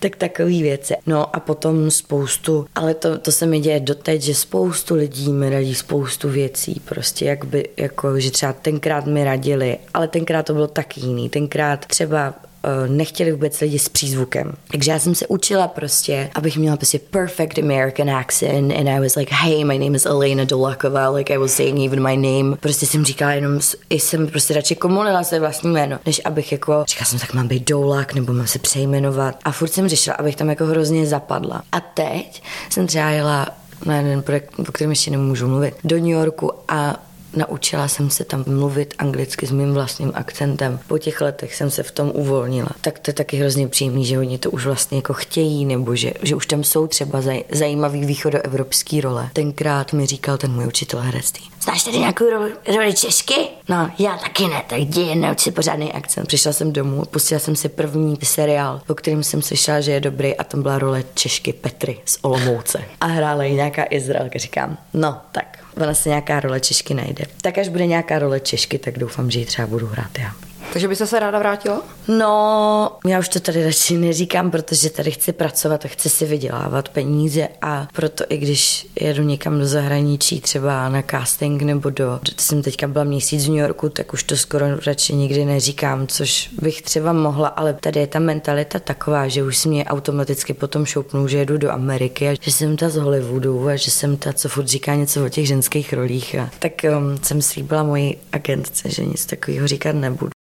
tak 0.00 0.16
takový 0.16 0.62
věci. 0.62 0.94
No 1.06 1.36
a 1.36 1.40
potom 1.40 1.90
spoustu, 1.90 2.66
ale 2.74 2.94
to, 2.94 3.18
to 3.18 3.32
se 3.32 3.46
mi 3.46 3.60
děje 3.60 3.80
doteď, 3.80 4.22
že 4.22 4.34
spoustu 4.34 4.94
lidí 4.94 5.32
mi 5.32 5.50
radí 5.50 5.74
spoustu 5.74 6.28
věcí, 6.28 6.80
prostě 6.84 7.24
jak 7.24 7.44
by, 7.44 7.68
jako, 7.76 8.20
že 8.20 8.30
třeba 8.30 8.52
tenkrát 8.52 9.06
mi 9.06 9.24
radili, 9.24 9.78
ale 9.94 10.08
tenkrát 10.08 10.46
to 10.46 10.52
bylo 10.52 10.66
tak 10.66 10.98
jiný. 10.98 11.28
Tenkrát 11.28 11.86
třeba 11.86 12.34
Eh, 12.44 12.49
nechtěli 12.88 13.32
vůbec 13.32 13.60
lidi 13.60 13.78
s 13.78 13.88
přízvukem. 13.88 14.52
Takže 14.70 14.90
já 14.90 14.98
jsem 14.98 15.14
se 15.14 15.26
učila 15.26 15.68
prostě, 15.68 16.30
abych 16.34 16.56
měla 16.56 16.76
prostě 16.76 16.98
perfect 16.98 17.58
American 17.58 18.10
accent 18.10 18.72
and 18.72 18.88
I 18.88 19.00
was 19.00 19.16
like, 19.16 19.34
hey, 19.34 19.64
my 19.64 19.78
name 19.78 19.96
is 19.96 20.06
Elena 20.06 20.44
Dolakova, 20.44 21.08
like 21.10 21.34
I 21.34 21.38
was 21.38 21.52
saying 21.52 21.78
even 21.86 22.08
my 22.08 22.16
name. 22.16 22.56
Prostě 22.56 22.86
jsem 22.86 23.04
říkala 23.04 23.32
jenom, 23.32 23.60
jsem 23.90 24.26
prostě 24.26 24.54
radši 24.54 24.74
komolila 24.74 25.22
své 25.22 25.40
vlastní 25.40 25.70
jméno, 25.70 25.98
než 26.06 26.20
abych 26.24 26.52
jako, 26.52 26.84
říkala 26.88 27.06
jsem, 27.06 27.18
tak 27.18 27.34
mám 27.34 27.48
být 27.48 27.68
Dolak, 27.68 28.14
nebo 28.14 28.32
mám 28.32 28.46
se 28.46 28.58
přejmenovat. 28.58 29.38
A 29.44 29.52
furt 29.52 29.72
jsem 29.72 29.88
řešila, 29.88 30.16
abych 30.16 30.36
tam 30.36 30.50
jako 30.50 30.66
hrozně 30.66 31.06
zapadla. 31.06 31.62
A 31.72 31.80
teď 31.80 32.42
jsem 32.70 32.86
třeba 32.86 33.10
jela 33.10 33.46
na 33.86 33.96
jeden 33.96 34.22
projekt, 34.22 34.52
o 34.58 34.72
kterém 34.72 34.90
ještě 34.90 35.10
nemůžu 35.10 35.48
mluvit, 35.48 35.74
do 35.84 35.96
New 35.96 36.06
Yorku 36.06 36.52
a 36.68 37.02
Naučila 37.36 37.88
jsem 37.88 38.10
se 38.10 38.24
tam 38.24 38.44
mluvit 38.46 38.94
anglicky 38.98 39.46
s 39.46 39.50
mým 39.50 39.74
vlastním 39.74 40.12
akcentem. 40.14 40.80
Po 40.86 40.98
těch 40.98 41.20
letech 41.20 41.54
jsem 41.54 41.70
se 41.70 41.82
v 41.82 41.90
tom 41.90 42.10
uvolnila. 42.14 42.68
Tak 42.80 42.98
to 42.98 43.10
je 43.10 43.14
taky 43.14 43.36
hrozně 43.36 43.68
příjemný, 43.68 44.04
že 44.04 44.18
oni 44.18 44.38
to 44.38 44.50
už 44.50 44.66
vlastně 44.66 44.98
jako 44.98 45.12
chtějí, 45.12 45.64
nebo 45.64 45.96
že, 45.96 46.12
že 46.22 46.34
už 46.34 46.46
tam 46.46 46.64
jsou 46.64 46.86
třeba 46.86 47.20
zaj, 47.20 47.44
zajímavý 47.50 48.04
východoevropský 48.04 49.00
role. 49.00 49.30
Tenkrát 49.32 49.92
mi 49.92 50.06
říkal 50.06 50.38
ten 50.38 50.52
můj 50.52 50.66
učitel 50.66 51.00
herectví. 51.00 51.50
Znáš 51.62 51.82
tady 51.84 51.98
nějakou 51.98 52.30
roli, 52.30 52.52
roli 52.76 52.94
česky? 52.94 53.34
No, 53.68 53.90
já 53.98 54.16
taky 54.16 54.46
ne, 54.46 54.62
tak 54.68 54.78
jdi, 54.78 55.14
nauč 55.14 55.40
si 55.40 55.50
pořádný 55.50 55.92
akcent. 55.92 56.26
Přišla 56.26 56.52
jsem 56.52 56.72
domů, 56.72 57.04
pustila 57.10 57.38
jsem 57.38 57.56
si 57.56 57.68
první 57.68 58.18
seriál, 58.22 58.80
o 58.88 58.94
kterým 58.94 59.22
jsem 59.22 59.42
slyšela, 59.42 59.80
že 59.80 59.92
je 59.92 60.00
dobrý 60.00 60.36
a 60.36 60.44
tam 60.44 60.62
byla 60.62 60.78
role 60.78 61.04
Češky 61.14 61.52
Petry 61.52 62.00
z 62.04 62.18
Olomouce. 62.22 62.84
A 63.00 63.06
hrála 63.06 63.44
ji 63.44 63.54
nějaká 63.54 63.84
Izraelka, 63.90 64.38
říkám, 64.38 64.78
no 64.94 65.20
tak 65.32 65.59
ona 65.76 65.94
se 65.94 66.08
nějaká 66.08 66.40
role 66.40 66.60
Češky 66.60 66.94
najde. 66.94 67.24
Tak 67.42 67.58
až 67.58 67.68
bude 67.68 67.86
nějaká 67.86 68.18
role 68.18 68.40
Češky, 68.40 68.78
tak 68.78 68.98
doufám, 68.98 69.30
že 69.30 69.38
ji 69.38 69.44
třeba 69.44 69.66
budu 69.68 69.86
hrát 69.86 70.18
já. 70.18 70.49
Takže 70.72 70.88
byste 70.88 71.06
se 71.06 71.18
ráda 71.18 71.38
vrátila? 71.38 71.82
No, 72.08 72.92
já 73.06 73.18
už 73.18 73.28
to 73.28 73.40
tady 73.40 73.64
radši 73.64 73.96
neříkám, 73.96 74.50
protože 74.50 74.90
tady 74.90 75.10
chci 75.10 75.32
pracovat 75.32 75.84
a 75.84 75.88
chci 75.88 76.08
si 76.10 76.26
vydělávat 76.26 76.88
peníze 76.88 77.48
a 77.62 77.88
proto 77.92 78.24
i 78.28 78.36
když 78.36 78.86
jedu 79.00 79.22
někam 79.22 79.58
do 79.58 79.66
zahraničí, 79.66 80.40
třeba 80.40 80.88
na 80.88 81.02
casting 81.10 81.62
nebo 81.62 81.90
do, 81.90 82.20
jsem 82.38 82.62
teďka 82.62 82.88
byla 82.88 83.04
měsíc 83.04 83.46
v 83.46 83.48
New 83.48 83.58
Yorku, 83.58 83.88
tak 83.88 84.12
už 84.12 84.22
to 84.22 84.36
skoro 84.36 84.66
radši 84.86 85.14
nikdy 85.14 85.44
neříkám, 85.44 86.06
což 86.06 86.50
bych 86.62 86.82
třeba 86.82 87.12
mohla, 87.12 87.48
ale 87.48 87.74
tady 87.74 88.00
je 88.00 88.06
ta 88.06 88.18
mentalita 88.18 88.78
taková, 88.78 89.28
že 89.28 89.42
už 89.42 89.56
si 89.56 89.68
mě 89.68 89.84
automaticky 89.84 90.54
potom 90.54 90.86
šoupnou, 90.86 91.28
že 91.28 91.38
jedu 91.38 91.58
do 91.58 91.70
Ameriky 91.70 92.28
a 92.28 92.36
že 92.40 92.52
jsem 92.52 92.76
ta 92.76 92.88
z 92.88 92.96
Hollywoodu 92.96 93.68
a 93.68 93.76
že 93.76 93.90
jsem 93.90 94.16
ta, 94.16 94.32
co 94.32 94.48
furt 94.48 94.68
říká 94.68 94.94
něco 94.94 95.26
o 95.26 95.28
těch 95.28 95.46
ženských 95.46 95.92
rolích. 95.92 96.34
A 96.34 96.50
tak 96.58 96.72
um, 96.96 97.18
jsem 97.22 97.42
slíbila 97.42 97.82
moji 97.82 98.20
agentce, 98.32 98.90
že 98.90 99.04
nic 99.04 99.26
takového 99.26 99.66
říkat 99.66 99.92
nebudu. 99.92 100.39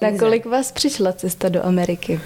Na 0.00 0.18
kolik 0.18 0.46
vás 0.46 0.72
přišla 0.72 1.12
cesta 1.12 1.48
do 1.48 1.66
Ameriky? 1.66 2.20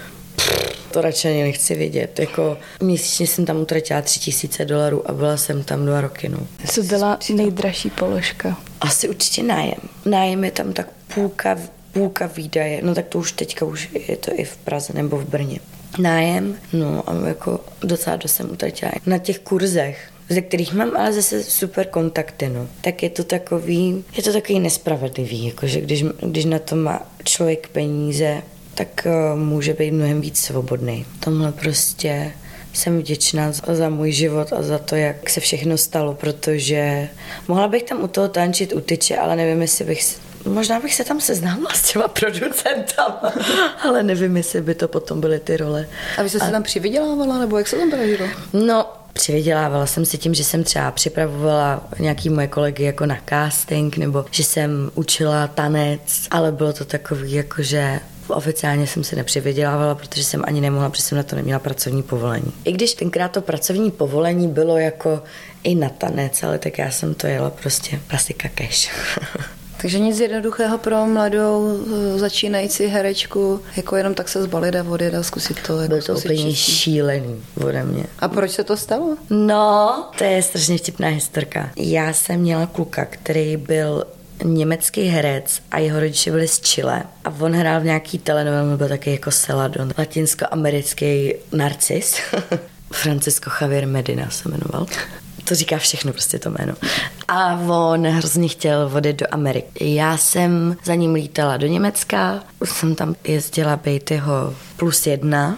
To 0.91 1.01
radši 1.01 1.27
ani 1.27 1.43
nechci 1.43 1.75
vědět. 1.75 2.19
Jako 2.19 2.57
měsíčně 2.79 3.27
jsem 3.27 3.45
tam 3.45 3.57
utratila 3.57 4.01
tři 4.01 4.19
tisíce 4.19 4.65
dolarů 4.65 5.09
a 5.09 5.13
byla 5.13 5.37
jsem 5.37 5.63
tam 5.63 5.85
dva 5.85 6.01
roky. 6.01 6.29
No. 6.29 6.37
Co 6.67 6.83
byla 6.83 7.19
nejdražší 7.35 7.89
položka? 7.89 8.57
Asi 8.81 9.09
určitě 9.09 9.43
nájem. 9.43 9.79
Nájem 10.05 10.43
je 10.43 10.51
tam 10.51 10.73
tak 10.73 10.87
půlka, 11.13 11.57
půlka 11.91 12.25
výdaje. 12.25 12.79
No 12.83 12.95
tak 12.95 13.07
to 13.07 13.19
už 13.19 13.31
teďka 13.31 13.65
už 13.65 13.89
je 14.07 14.17
to 14.17 14.31
i 14.35 14.43
v 14.43 14.57
Praze 14.57 14.93
nebo 14.93 15.17
v 15.17 15.25
Brně. 15.25 15.59
Nájem, 15.99 16.57
no 16.73 17.09
a 17.09 17.27
jako 17.27 17.59
docela 17.81 18.15
dost 18.15 18.35
jsem 18.35 18.51
utratila 18.51 18.91
na 19.05 19.17
těch 19.17 19.39
kurzech 19.39 20.10
ze 20.31 20.41
kterých 20.41 20.73
mám 20.73 20.97
ale 20.97 21.13
zase 21.13 21.43
super 21.43 21.87
kontakty, 21.87 22.49
no. 22.49 22.67
Tak 22.81 23.03
je 23.03 23.09
to 23.09 23.23
takový, 23.23 24.03
je 24.17 24.23
to 24.23 24.33
takový 24.33 24.59
nespravedlivý, 24.59 25.45
jakože 25.45 25.81
když, 25.81 26.03
když 26.19 26.45
na 26.45 26.59
to 26.59 26.75
má 26.75 27.01
člověk 27.23 27.67
peníze, 27.67 28.41
tak 28.75 29.07
uh, 29.33 29.39
může 29.39 29.73
být 29.73 29.91
mnohem 29.91 30.21
víc 30.21 30.39
svobodný. 30.39 31.05
Tomhle 31.19 31.51
prostě 31.51 32.31
jsem 32.73 32.99
vděčná 32.99 33.51
za, 33.51 33.75
za 33.75 33.89
můj 33.89 34.11
život 34.11 34.53
a 34.53 34.61
za 34.63 34.77
to, 34.77 34.95
jak 34.95 35.29
se 35.29 35.39
všechno 35.39 35.77
stalo, 35.77 36.13
protože 36.13 37.09
mohla 37.47 37.67
bych 37.67 37.83
tam 37.83 38.03
u 38.03 38.07
toho 38.07 38.27
tančit 38.27 38.73
u 38.73 38.79
tyče, 38.81 39.17
ale 39.17 39.35
nevím, 39.35 39.61
jestli 39.61 39.85
bych 39.85 40.31
Možná 40.45 40.79
bych 40.79 40.95
se 40.95 41.03
tam 41.03 41.21
seznámila 41.21 41.69
s 41.73 41.91
těma 41.91 42.07
producentama, 42.07 43.33
ale 43.83 44.03
nevím, 44.03 44.37
jestli 44.37 44.61
by 44.61 44.75
to 44.75 44.87
potom 44.87 45.21
byly 45.21 45.39
ty 45.39 45.57
role. 45.57 45.87
A 46.17 46.23
vy 46.23 46.29
jste 46.29 46.39
se 46.39 46.51
tam 46.51 46.63
přivydělávala, 46.63 47.37
nebo 47.37 47.57
jak 47.57 47.67
se 47.67 47.77
tam 47.77 47.91
prožilo? 47.91 48.27
No, 48.53 48.85
přivydělávala 49.13 49.85
jsem 49.85 50.05
si 50.05 50.17
tím, 50.17 50.33
že 50.33 50.43
jsem 50.43 50.63
třeba 50.63 50.91
připravovala 50.91 51.83
nějaký 51.99 52.29
moje 52.29 52.47
kolegy 52.47 52.83
jako 52.83 53.05
na 53.05 53.17
casting, 53.29 53.97
nebo 53.97 54.25
že 54.31 54.43
jsem 54.43 54.91
učila 54.95 55.47
tanec, 55.47 56.27
ale 56.31 56.51
bylo 56.51 56.73
to 56.73 56.85
takový 56.85 57.33
jako, 57.33 57.63
že 57.63 57.99
oficiálně 58.27 58.87
jsem 58.87 59.03
se 59.03 59.15
nepřivydělávala, 59.15 59.95
protože 59.95 60.23
jsem 60.23 60.43
ani 60.47 60.61
nemohla, 60.61 60.89
protože 60.89 61.03
jsem 61.03 61.17
na 61.17 61.23
to 61.23 61.35
neměla 61.35 61.59
pracovní 61.59 62.03
povolení. 62.03 62.53
I 62.65 62.71
když 62.71 62.93
tenkrát 62.93 63.31
to 63.31 63.41
pracovní 63.41 63.91
povolení 63.91 64.47
bylo 64.47 64.77
jako 64.77 65.23
i 65.63 65.75
na 65.75 65.89
tanec, 65.89 66.43
ale 66.43 66.59
tak 66.59 66.77
já 66.77 66.91
jsem 66.91 67.13
to 67.13 67.27
jela 67.27 67.49
prostě 67.49 67.99
klasika 68.07 68.49
cash. 68.55 68.91
Takže 69.81 69.99
nic 69.99 70.19
jednoduchého 70.19 70.77
pro 70.77 71.05
mladou 71.05 71.79
eh, 72.15 72.19
začínající 72.19 72.85
herečku, 72.85 73.61
jako 73.75 73.95
jenom 73.95 74.13
tak 74.13 74.29
se 74.29 74.43
zbalit 74.43 74.75
a 74.75 74.83
odjet 74.83 75.13
a 75.13 75.23
zkusit 75.23 75.57
to. 75.67 75.79
Jako 75.79 75.89
Byl 75.89 76.01
to 76.01 76.15
úplně 76.15 76.55
šílený 76.55 77.43
ode 77.63 77.83
mě. 77.83 78.03
A 78.19 78.27
proč 78.27 78.51
se 78.51 78.63
to 78.63 78.77
stalo? 78.77 79.17
No, 79.29 80.05
to 80.17 80.23
je 80.23 80.41
strašně 80.41 80.77
vtipná 80.77 81.07
historka. 81.07 81.69
Já 81.75 82.13
jsem 82.13 82.39
měla 82.39 82.65
kluka, 82.65 83.05
který 83.05 83.57
byl 83.57 84.03
německý 84.43 85.01
herec 85.01 85.61
a 85.71 85.79
jeho 85.79 85.99
rodiče 85.99 86.31
byli 86.31 86.47
z 86.47 86.59
Chile 86.59 87.03
a 87.23 87.33
on 87.39 87.53
hrál 87.53 87.81
v 87.81 87.85
nějaký 87.85 88.19
telenovel, 88.19 88.77
byl 88.77 88.87
taky 88.87 89.11
jako 89.11 89.31
Seladon, 89.31 89.91
latinskoamerický 89.97 91.33
narcis. 91.51 92.15
Francisco 92.91 93.51
Javier 93.61 93.87
Medina 93.87 94.29
se 94.29 94.49
jmenoval 94.49 94.85
to 95.51 95.55
říká 95.55 95.77
všechno 95.77 96.13
prostě 96.13 96.39
to 96.39 96.49
jméno. 96.49 96.73
A 97.27 97.53
on 97.55 98.07
hrozně 98.07 98.47
chtěl 98.47 98.91
odjet 98.93 99.13
do 99.15 99.25
Ameriky. 99.31 99.95
Já 99.95 100.17
jsem 100.17 100.77
za 100.83 100.95
ním 100.95 101.13
lítala 101.13 101.57
do 101.57 101.67
Německa, 101.67 102.39
jsem 102.63 102.95
tam 102.95 103.15
jezdila 103.23 103.75
být 103.75 104.11
jeho 104.11 104.55
plus 104.77 105.07
jedna, 105.07 105.57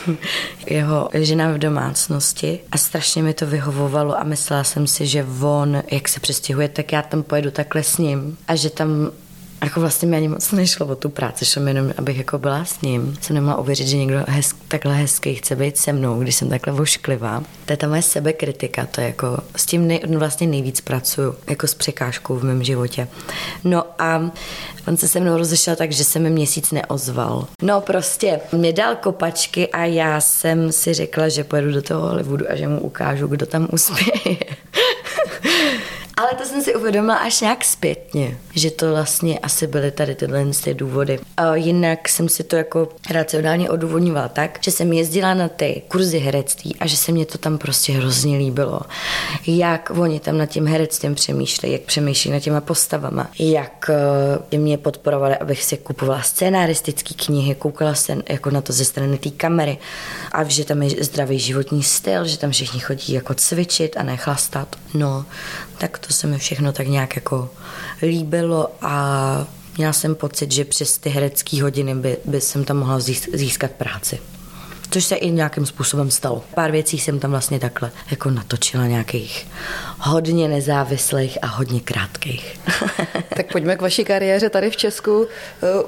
jeho 0.66 1.08
žena 1.12 1.52
v 1.52 1.58
domácnosti 1.58 2.60
a 2.72 2.78
strašně 2.78 3.22
mi 3.22 3.34
to 3.34 3.46
vyhovovalo 3.46 4.20
a 4.20 4.24
myslela 4.24 4.64
jsem 4.64 4.86
si, 4.86 5.06
že 5.06 5.26
on, 5.42 5.82
jak 5.90 6.08
se 6.08 6.20
přestěhuje, 6.20 6.68
tak 6.68 6.92
já 6.92 7.02
tam 7.02 7.22
pojedu 7.22 7.50
takhle 7.50 7.82
s 7.82 7.98
ním 7.98 8.38
a 8.48 8.56
že 8.56 8.70
tam 8.70 9.10
jako 9.64 9.80
vlastně 9.80 10.08
mi 10.08 10.16
ani 10.16 10.28
moc 10.28 10.52
nešlo 10.52 10.86
o 10.86 10.94
tu 10.94 11.08
práci, 11.08 11.44
šlo 11.44 11.62
mi 11.62 11.70
jenom, 11.70 11.92
abych 11.98 12.18
jako 12.18 12.38
byla 12.38 12.64
s 12.64 12.80
ním. 12.80 13.18
Jsem 13.20 13.34
nemohla 13.34 13.58
uvěřit, 13.58 13.88
že 13.88 13.96
někdo 13.96 14.24
hez, 14.28 14.54
takhle 14.68 14.94
hezký 14.94 15.34
chce 15.34 15.56
být 15.56 15.76
se 15.76 15.92
mnou, 15.92 16.20
když 16.20 16.34
jsem 16.34 16.48
takhle 16.48 16.72
vošklivá. 16.72 17.42
To 17.66 17.72
je 17.72 17.76
ta 17.76 17.88
moje 17.88 18.02
sebekritika, 18.02 18.86
to 18.86 19.00
je 19.00 19.06
jako, 19.06 19.38
s 19.56 19.66
tím 19.66 19.86
nej, 19.86 20.00
vlastně 20.16 20.46
nejvíc 20.46 20.80
pracuju, 20.80 21.34
jako 21.50 21.66
s 21.66 21.74
překážkou 21.74 22.36
v 22.36 22.44
mém 22.44 22.64
životě. 22.64 23.08
No 23.64 23.84
a 23.98 24.30
on 24.88 24.96
se 24.96 25.08
se 25.08 25.20
mnou 25.20 25.38
rozešel 25.38 25.76
tak, 25.76 25.92
že 25.92 26.04
se 26.04 26.18
mi 26.18 26.30
měsíc 26.30 26.72
neozval. 26.72 27.46
No 27.62 27.80
prostě, 27.80 28.40
mě 28.52 28.72
dal 28.72 28.96
kopačky 28.96 29.68
a 29.68 29.84
já 29.84 30.20
jsem 30.20 30.72
si 30.72 30.94
řekla, 30.94 31.28
že 31.28 31.44
pojedu 31.44 31.72
do 31.72 31.82
toho 31.82 32.00
Hollywoodu 32.00 32.50
a 32.50 32.56
že 32.56 32.68
mu 32.68 32.80
ukážu, 32.80 33.26
kdo 33.26 33.46
tam 33.46 33.68
uspěje. 33.72 34.36
Ale 36.18 36.34
to 36.38 36.44
jsem 36.44 36.62
si 36.62 36.74
uvědomila 36.74 37.16
až 37.16 37.40
nějak 37.40 37.64
zpětně, 37.64 38.38
že 38.58 38.70
to 38.70 38.90
vlastně 38.90 39.38
asi 39.38 39.66
byly 39.66 39.90
tady 39.90 40.14
tyhle 40.14 40.44
ty 40.64 40.74
důvody. 40.74 41.20
A 41.36 41.56
jinak 41.56 42.08
jsem 42.08 42.28
si 42.28 42.44
to 42.44 42.56
jako 42.56 42.88
racionálně 43.10 43.70
odůvodňovala 43.70 44.28
tak, 44.28 44.58
že 44.60 44.70
jsem 44.70 44.92
jezdila 44.92 45.34
na 45.34 45.48
ty 45.48 45.82
kurzy 45.88 46.18
herectví 46.18 46.76
a 46.80 46.86
že 46.86 46.96
se 46.96 47.12
mě 47.12 47.26
to 47.26 47.38
tam 47.38 47.58
prostě 47.58 47.92
hrozně 47.92 48.38
líbilo. 48.38 48.80
Jak 49.46 49.90
oni 49.96 50.20
tam 50.20 50.38
nad 50.38 50.46
tím 50.46 50.66
herectvím 50.66 51.14
přemýšlejí, 51.14 51.72
jak 51.72 51.82
přemýšlí 51.82 52.30
nad 52.30 52.40
těma 52.40 52.60
postavama, 52.60 53.30
jak 53.38 53.90
uh, 54.52 54.58
mě 54.60 54.78
podporovali, 54.78 55.36
abych 55.36 55.64
si 55.64 55.76
kupovala 55.76 56.22
scénaristické 56.22 57.14
knihy, 57.14 57.54
koukala 57.54 57.94
se 57.94 58.16
jako 58.28 58.50
na 58.50 58.60
to 58.60 58.72
ze 58.72 58.84
strany 58.84 59.18
té 59.18 59.30
kamery 59.30 59.78
a 60.32 60.44
že 60.44 60.64
tam 60.64 60.82
je 60.82 61.04
zdravý 61.04 61.38
životní 61.38 61.82
styl, 61.82 62.24
že 62.24 62.38
tam 62.38 62.50
všichni 62.50 62.80
chodí 62.80 63.12
jako 63.12 63.34
cvičit 63.34 63.96
a 63.96 64.02
nechlastat. 64.02 64.76
No, 64.94 65.24
tak 65.78 65.98
to 65.98 66.12
se 66.12 66.26
mi 66.26 66.38
všechno 66.38 66.72
tak 66.72 66.86
nějak 66.86 67.16
jako 67.16 67.50
líbilo 68.02 68.70
a 68.82 69.46
měla 69.76 69.92
jsem 69.92 70.14
pocit, 70.14 70.52
že 70.52 70.64
přes 70.64 70.98
ty 70.98 71.10
herecké 71.10 71.62
hodiny 71.62 71.94
by, 71.94 72.16
by 72.24 72.40
jsem 72.40 72.64
tam 72.64 72.76
mohla 72.76 73.00
získat 73.32 73.70
práci. 73.70 74.18
Což 74.90 75.04
se 75.04 75.16
i 75.16 75.30
nějakým 75.30 75.66
způsobem 75.66 76.10
stalo. 76.10 76.44
Pár 76.54 76.70
věcí 76.70 76.98
jsem 76.98 77.18
tam 77.20 77.30
vlastně 77.30 77.60
takhle 77.60 77.90
jako 78.10 78.30
natočila 78.30 78.86
nějakých 78.86 79.46
hodně 79.98 80.48
nezávislých 80.48 81.38
a 81.42 81.46
hodně 81.46 81.80
krátkých. 81.80 82.60
tak 83.36 83.52
pojďme 83.52 83.76
k 83.76 83.82
vaší 83.82 84.04
kariéře 84.04 84.50
tady 84.50 84.70
v 84.70 84.76
Česku. 84.76 85.18
Uh, 85.18 85.26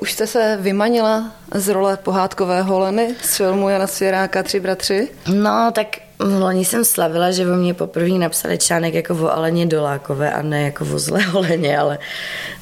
už 0.01 0.13
jste 0.13 0.27
se 0.27 0.59
vymanila 0.61 1.31
z 1.55 1.69
role 1.69 1.97
pohádkového 1.97 2.79
Leny 2.79 3.15
z 3.23 3.37
filmu 3.37 3.69
Jana 3.69 3.87
Svěráka 3.87 4.43
Tři 4.43 4.61
bratři? 4.61 5.09
No, 5.27 5.71
tak 5.75 5.87
Loni 6.21 6.65
jsem 6.65 6.85
slavila, 6.85 7.31
že 7.31 7.51
o 7.51 7.57
mě 7.57 7.75
poprvé 7.75 8.09
napsali 8.09 8.59
článek 8.59 8.95
jako 8.95 9.15
o 9.15 9.33
Aleně 9.33 9.67
Dolákové 9.67 10.33
a 10.33 10.43
ne 10.43 10.63
jako 10.63 10.85
o 10.95 10.99
zlé 10.99 11.23
holeně, 11.23 11.79
ale 11.79 11.99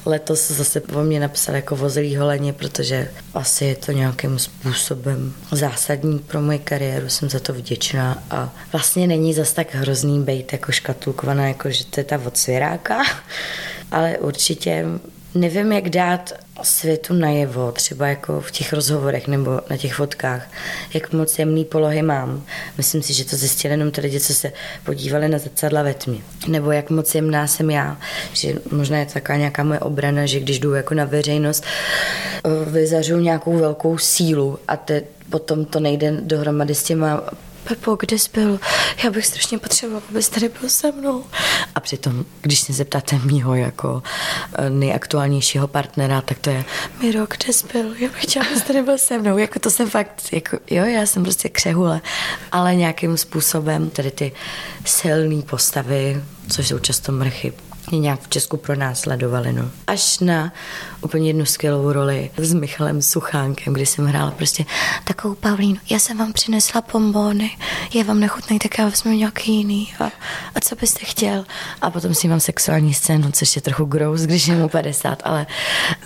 letos 0.05 0.51
zase 0.51 0.81
o 0.81 1.03
mě 1.03 1.19
napsali 1.19 1.57
jako 1.57 1.75
o 1.75 1.89
zlý 1.89 2.15
holeně, 2.15 2.53
protože 2.53 3.11
asi 3.33 3.65
je 3.65 3.75
to 3.75 3.91
nějakým 3.91 4.39
způsobem 4.39 5.33
zásadní 5.51 6.19
pro 6.19 6.41
moji 6.41 6.59
kariéru, 6.59 7.09
jsem 7.09 7.29
za 7.29 7.39
to 7.39 7.53
vděčná. 7.53 8.23
A 8.31 8.53
vlastně 8.71 9.07
není 9.07 9.33
zas 9.33 9.53
tak 9.53 9.75
hrozný 9.75 10.23
být 10.23 10.53
jako 10.53 10.71
škatulkovaná, 10.71 11.47
jako 11.47 11.71
že 11.71 11.85
to 11.85 11.99
je 11.99 12.03
ta 12.03 12.19
od 12.25 12.37
svěráka, 12.37 13.03
ale 13.91 14.17
určitě 14.17 14.85
nevím, 15.35 15.71
jak 15.71 15.89
dát 15.89 16.33
světu 16.63 17.13
najevo, 17.13 17.71
třeba 17.71 18.07
jako 18.07 18.41
v 18.41 18.51
těch 18.51 18.73
rozhovorech 18.73 19.27
nebo 19.27 19.61
na 19.69 19.77
těch 19.77 19.93
fotkách, 19.93 20.47
jak 20.93 21.13
moc 21.13 21.39
jemný 21.39 21.65
polohy 21.65 22.01
mám. 22.01 22.43
Myslím 22.77 23.01
si, 23.01 23.13
že 23.13 23.25
to 23.25 23.35
zjistili 23.35 23.73
jenom 23.73 23.91
ty 23.91 24.01
lidi, 24.01 24.19
co 24.19 24.33
se 24.33 24.51
podívali 24.85 25.29
na 25.29 25.37
zrcadla 25.37 25.83
ve 25.83 25.93
tmě. 25.93 26.19
Nebo 26.47 26.71
jak 26.71 26.89
moc 26.89 27.15
jemná 27.15 27.47
jsem 27.47 27.69
já, 27.69 27.97
že 28.33 28.53
možná 28.71 28.97
je 28.97 29.05
to 29.05 29.13
taková 29.13 29.37
nějaká 29.37 29.63
moje 29.63 29.79
obrana, 29.79 30.25
že 30.25 30.39
když 30.39 30.59
jdu 30.59 30.73
jako 30.73 30.93
na 30.93 31.05
veřejnost, 31.05 31.63
eh, 32.45 32.69
vyzařuju 32.69 33.19
nějakou 33.19 33.57
velkou 33.57 33.97
sílu 33.97 34.59
a 34.67 34.77
te, 34.77 35.01
potom 35.29 35.65
to 35.65 35.79
nejde 35.79 36.11
dohromady 36.21 36.75
s 36.75 36.83
těma 36.83 37.23
Pepo, 37.69 37.97
kde 37.99 38.19
jsi 38.19 38.29
byl? 38.33 38.59
Já 39.03 39.09
bych 39.09 39.25
strašně 39.25 39.57
potřeboval, 39.57 40.01
abys 40.09 40.29
tady 40.29 40.49
byl 40.49 40.69
se 40.69 40.91
mnou. 40.91 41.23
A 41.75 41.79
přitom, 41.79 42.25
když 42.41 42.59
se 42.59 42.73
zeptáte 42.73 43.19
mýho 43.19 43.55
jako 43.55 44.03
eh, 44.53 44.69
nejaktuálnějšího 44.69 45.67
partnera, 45.67 46.21
tak 46.21 46.39
to 46.39 46.49
je 46.49 46.65
Miro, 47.01 47.25
kde 47.25 47.53
jsi 47.53 47.67
byl? 47.73 47.95
Já 47.99 48.09
bych 48.09 48.23
chtěla, 48.23 48.45
abys 48.45 48.63
tady 48.63 48.81
byl 48.81 48.97
se 48.97 49.17
mnou. 49.17 49.37
Jako 49.37 49.59
to 49.59 49.69
jsem 49.69 49.89
fakt, 49.89 50.21
jako, 50.31 50.57
jo, 50.69 50.85
já 50.85 51.05
jsem 51.05 51.23
prostě 51.23 51.49
křehule, 51.49 52.01
ale 52.51 52.75
nějakým 52.75 53.17
způsobem 53.17 53.89
tady 53.89 54.11
ty 54.11 54.31
silné 54.85 55.41
postavy, 55.41 56.23
což 56.49 56.67
jsou 56.67 56.79
často 56.79 57.11
mrchy, 57.11 57.53
nějak 57.91 58.21
v 58.21 58.29
Česku 58.29 58.61
sledovali. 58.93 59.53
No. 59.53 59.71
Až 59.87 60.19
na 60.19 60.53
úplně 61.01 61.29
jednu 61.29 61.45
skvělou 61.45 61.91
roli 61.91 62.29
s 62.37 62.53
Michalem 62.53 63.01
Suchánkem, 63.01 63.73
kdy 63.73 63.85
jsem 63.85 64.05
hrála 64.05 64.31
prostě 64.31 64.65
takovou 65.03 65.35
Pavlínu, 65.35 65.79
já 65.89 65.99
jsem 65.99 66.17
vám 66.17 66.33
přinesla 66.33 66.81
pombóny, 66.81 67.51
je 67.93 68.03
vám 68.03 68.19
nechutný, 68.19 68.59
tak 68.59 68.79
já 68.79 68.85
vezmu 68.85 69.11
nějaký 69.11 69.53
jiný. 69.53 69.93
A, 69.99 70.05
a 70.55 70.59
co 70.61 70.75
byste 70.75 70.99
chtěl? 71.05 71.45
A 71.81 71.91
potom 71.91 72.13
si 72.13 72.27
mám 72.27 72.39
sexuální 72.39 72.93
scénu, 72.93 73.31
což 73.31 73.55
je 73.55 73.61
trochu 73.61 73.85
gross, 73.85 74.21
když 74.21 74.47
je 74.47 74.55
mu 74.55 74.69
50, 74.69 75.21
ale 75.23 75.47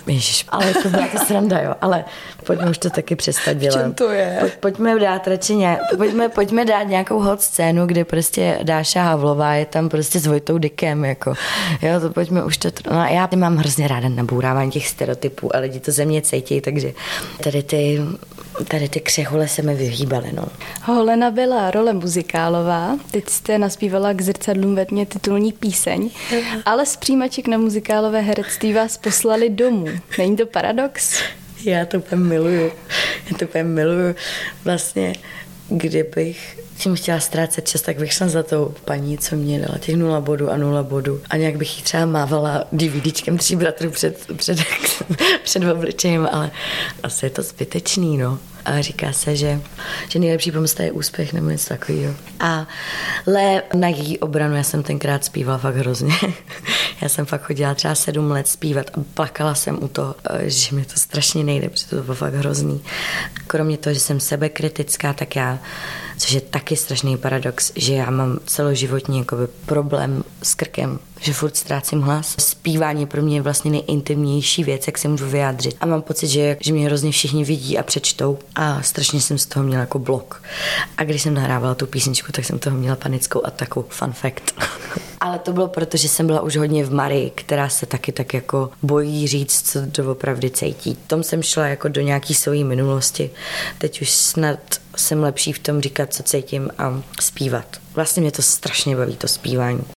ježiš, 0.06 0.44
ale 0.48 0.74
to 0.74 0.88
byla 0.88 1.08
to 1.08 1.18
sranda, 1.18 1.60
jo. 1.60 1.74
Ale 1.80 2.04
pojďme 2.46 2.70
už 2.70 2.78
to 2.78 2.90
taky 2.90 3.16
přestat 3.16 3.52
dělat. 3.52 3.80
čem 3.80 3.94
to 3.94 4.10
je? 4.10 4.36
Pojď, 4.40 4.52
pojďme 4.54 5.00
dát 5.00 5.26
radši 5.26 5.54
nějak, 5.54 5.80
pojďme, 5.96 6.28
pojďme 6.28 6.64
dát 6.64 6.82
nějakou 6.82 7.20
hot 7.20 7.42
scénu, 7.42 7.86
kde 7.86 8.04
prostě 8.04 8.58
Dáša 8.62 9.02
Havlová 9.02 9.54
je 9.54 9.66
tam 9.66 9.88
prostě 9.88 10.20
s 10.20 10.26
Vojtou 10.26 10.58
Dikem, 10.58 11.04
jako. 11.04 11.34
Jo, 11.82 12.00
to 12.00 12.10
pojďme 12.10 12.44
už 12.44 12.56
to. 12.56 12.68
No, 12.90 13.04
já 13.04 13.28
mám 13.36 13.56
hrozně 13.56 13.88
ráda 13.88 14.08
nabourávání 14.08 14.70
těch 14.70 14.83
stereotypů 14.88 15.56
a 15.56 15.58
lidi 15.58 15.80
to 15.80 15.92
ze 15.92 16.04
mě 16.04 16.22
cítí, 16.22 16.60
takže 16.60 16.92
tady 17.42 17.62
ty, 17.62 18.00
tady 18.68 18.88
ty 18.88 19.00
křehule 19.00 19.48
se 19.48 19.62
mi 19.62 19.74
vyhýbaly. 19.74 20.30
No. 20.32 20.46
Holena 20.82 21.30
byla 21.30 21.70
role 21.70 21.92
muzikálová, 21.92 22.98
teď 23.10 23.28
jste 23.28 23.58
naspívala 23.58 24.12
k 24.12 24.22
zrcadlům 24.22 24.74
ve 24.74 24.86
tmě 24.86 25.06
titulní 25.06 25.52
píseň, 25.52 26.10
ale 26.64 26.86
z 26.86 26.96
přijímaček 26.96 27.48
na 27.48 27.58
muzikálové 27.58 28.20
herectví 28.20 28.72
vás 28.72 28.96
poslali 28.96 29.50
domů. 29.50 29.86
Není 30.18 30.36
to 30.36 30.46
paradox? 30.46 31.22
Já 31.64 31.86
to 31.86 31.98
úplně 31.98 32.22
miluju. 32.22 32.72
Já 33.30 33.38
to 33.38 33.44
úplně 33.44 33.64
miluju. 33.64 34.14
Vlastně, 34.64 35.14
kdybych 35.68 36.63
tím 36.76 36.94
chtěla 36.94 37.20
ztrácet 37.20 37.68
čas, 37.68 37.82
tak 37.82 37.98
bych 37.98 38.12
šla 38.12 38.28
za 38.28 38.42
tou 38.42 38.74
paní, 38.84 39.18
co 39.18 39.36
mě 39.36 39.60
dala 39.60 39.78
těch 39.78 39.96
nula 39.96 40.20
bodů 40.20 40.50
a 40.50 40.56
nula 40.56 40.82
bodů. 40.82 41.20
A 41.30 41.36
nějak 41.36 41.56
bych 41.56 41.76
jí 41.76 41.82
třeba 41.82 42.06
mávala 42.06 42.64
DVDčkem 42.72 43.38
tří 43.38 43.56
bratrů 43.56 43.90
před, 43.90 44.26
před, 44.36 44.58
před 45.44 45.72
obličejem, 45.72 46.28
ale 46.32 46.50
asi 47.02 47.26
je 47.26 47.30
to 47.30 47.42
zbytečný, 47.42 48.18
no. 48.18 48.38
A 48.64 48.80
říká 48.80 49.12
se, 49.12 49.36
že, 49.36 49.60
že 50.08 50.18
nejlepší 50.18 50.52
pomsta 50.52 50.82
je 50.82 50.92
úspěch 50.92 51.32
nebo 51.32 51.50
něco 51.50 51.68
takového. 51.68 52.14
A 52.40 52.66
le 53.26 53.62
na 53.74 53.88
její 53.88 54.18
obranu 54.18 54.56
já 54.56 54.62
jsem 54.62 54.82
tenkrát 54.82 55.24
zpívala 55.24 55.58
fakt 55.58 55.76
hrozně. 55.76 56.14
já 57.00 57.08
jsem 57.08 57.26
fakt 57.26 57.42
chodila 57.42 57.74
třeba 57.74 57.94
sedm 57.94 58.30
let 58.30 58.48
zpívat 58.48 58.90
a 58.94 59.00
plakala 59.14 59.54
jsem 59.54 59.84
u 59.84 59.88
toho, 59.88 60.14
že 60.40 60.76
mi 60.76 60.84
to 60.84 60.92
strašně 60.96 61.44
nejde, 61.44 61.68
protože 61.68 61.86
to 61.86 62.02
bylo 62.02 62.14
fakt 62.14 62.34
hrozný. 62.34 62.82
Kromě 63.46 63.76
toho, 63.76 63.94
že 63.94 64.00
jsem 64.00 64.20
sebekritická, 64.20 65.12
tak 65.12 65.36
já 65.36 65.58
což 66.16 66.32
je 66.32 66.40
taky 66.40 66.76
strašný 66.76 67.16
paradox, 67.16 67.72
že 67.76 67.94
já 67.94 68.10
mám 68.10 68.38
celoživotní 68.46 69.18
jakoby, 69.18 69.46
problém 69.46 70.24
s 70.42 70.54
krkem, 70.54 70.98
že 71.20 71.32
furt 71.32 71.56
ztrácím 71.56 72.00
hlas. 72.00 72.34
Zpívání 72.38 73.06
pro 73.06 73.22
mě 73.22 73.36
je 73.36 73.42
vlastně 73.42 73.70
nejintimnější 73.70 74.64
věc, 74.64 74.86
jak 74.86 74.98
se 74.98 75.08
můžu 75.08 75.26
vyjádřit. 75.26 75.76
A 75.80 75.86
mám 75.86 76.02
pocit, 76.02 76.28
že, 76.28 76.56
že 76.60 76.72
mě 76.72 76.86
hrozně 76.86 77.12
všichni 77.12 77.44
vidí 77.44 77.78
a 77.78 77.82
přečtou 77.82 78.38
a 78.54 78.82
strašně 78.82 79.20
jsem 79.20 79.38
z 79.38 79.46
toho 79.46 79.66
měla 79.66 79.80
jako 79.80 79.98
blok. 79.98 80.42
A 80.96 81.04
když 81.04 81.22
jsem 81.22 81.34
nahrávala 81.34 81.74
tu 81.74 81.86
písničku, 81.86 82.32
tak 82.32 82.44
jsem 82.44 82.58
toho 82.58 82.76
měla 82.76 82.96
panickou 82.96 83.46
ataku. 83.46 83.86
Fun 83.88 84.12
fact. 84.12 84.54
Ale 85.20 85.38
to 85.38 85.52
bylo 85.52 85.68
proto, 85.68 85.96
že 85.96 86.08
jsem 86.08 86.26
byla 86.26 86.40
už 86.40 86.56
hodně 86.56 86.84
v 86.84 86.92
Marii, 86.92 87.30
která 87.30 87.68
se 87.68 87.86
taky 87.86 88.12
tak 88.12 88.34
jako 88.34 88.70
bojí 88.82 89.26
říct, 89.26 89.70
co 89.70 89.80
doopravdy 89.86 90.50
cítí. 90.50 90.98
Tom 91.06 91.22
jsem 91.22 91.42
šla 91.42 91.66
jako 91.66 91.88
do 91.88 92.00
nějaký 92.00 92.34
své 92.34 92.64
minulosti. 92.64 93.30
Teď 93.78 94.02
už 94.02 94.10
snad 94.10 94.58
jsem 94.96 95.22
lepší 95.22 95.52
v 95.52 95.58
tom 95.58 95.80
říkat, 95.80 96.14
co 96.14 96.22
cítím 96.22 96.70
a 96.78 97.02
zpívat. 97.20 97.76
Vlastně 97.94 98.20
mě 98.20 98.32
to 98.32 98.42
strašně 98.42 98.96
baví, 98.96 99.16
to 99.16 99.28
zpívání. 99.28 99.93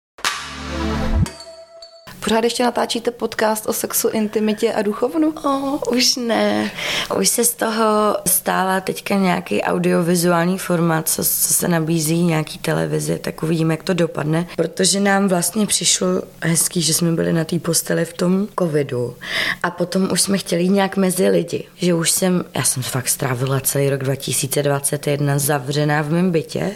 Pořád 2.25 2.43
ještě 2.43 2.63
natáčíte 2.63 3.11
podcast 3.11 3.65
o 3.65 3.73
sexu, 3.73 4.09
intimitě 4.09 4.73
a 4.73 4.81
duchovnu? 4.81 5.33
Oh, 5.43 5.79
už 5.95 6.15
ne. 6.15 6.71
Už 7.19 7.29
se 7.29 7.43
z 7.45 7.53
toho 7.53 8.17
stává 8.27 8.81
teďka 8.81 9.15
nějaký 9.15 9.61
audiovizuální 9.61 10.57
formát, 10.57 11.09
co, 11.09 11.23
co 11.23 11.53
se 11.53 11.67
nabízí 11.67 12.23
nějaký 12.23 12.57
televizi, 12.57 13.19
tak 13.19 13.43
uvidíme, 13.43 13.73
jak 13.73 13.83
to 13.83 13.93
dopadne. 13.93 14.47
Protože 14.55 14.99
nám 14.99 15.27
vlastně 15.27 15.65
přišlo 15.65 16.07
hezký, 16.41 16.81
že 16.81 16.93
jsme 16.93 17.11
byli 17.11 17.33
na 17.33 17.43
té 17.43 17.59
posteli 17.59 18.05
v 18.05 18.13
tom 18.13 18.47
covidu 18.59 19.15
a 19.63 19.71
potom 19.71 20.11
už 20.11 20.21
jsme 20.21 20.37
chtěli 20.37 20.69
nějak 20.69 20.97
mezi 20.97 21.29
lidi. 21.29 21.63
Že 21.75 21.93
už 21.93 22.11
jsem, 22.11 22.45
já 22.55 22.63
jsem 22.63 22.83
fakt 22.83 23.09
strávila 23.09 23.59
celý 23.59 23.89
rok 23.89 24.03
2021 24.03 25.39
zavřená 25.39 26.01
v 26.01 26.11
mém 26.11 26.31
bytě 26.31 26.71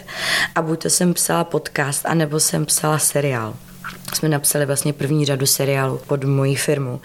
a 0.54 0.62
buď 0.62 0.82
to 0.82 0.90
jsem 0.90 1.14
psala 1.14 1.44
podcast, 1.44 2.06
anebo 2.06 2.40
jsem 2.40 2.66
psala 2.66 2.98
seriál 2.98 3.54
jsme 4.16 4.28
napsali 4.28 4.66
vlastně 4.66 4.92
první 4.92 5.24
řadu 5.24 5.46
seriálu 5.46 6.00
pod 6.06 6.24
mojí 6.24 6.56
firmu, 6.56 7.00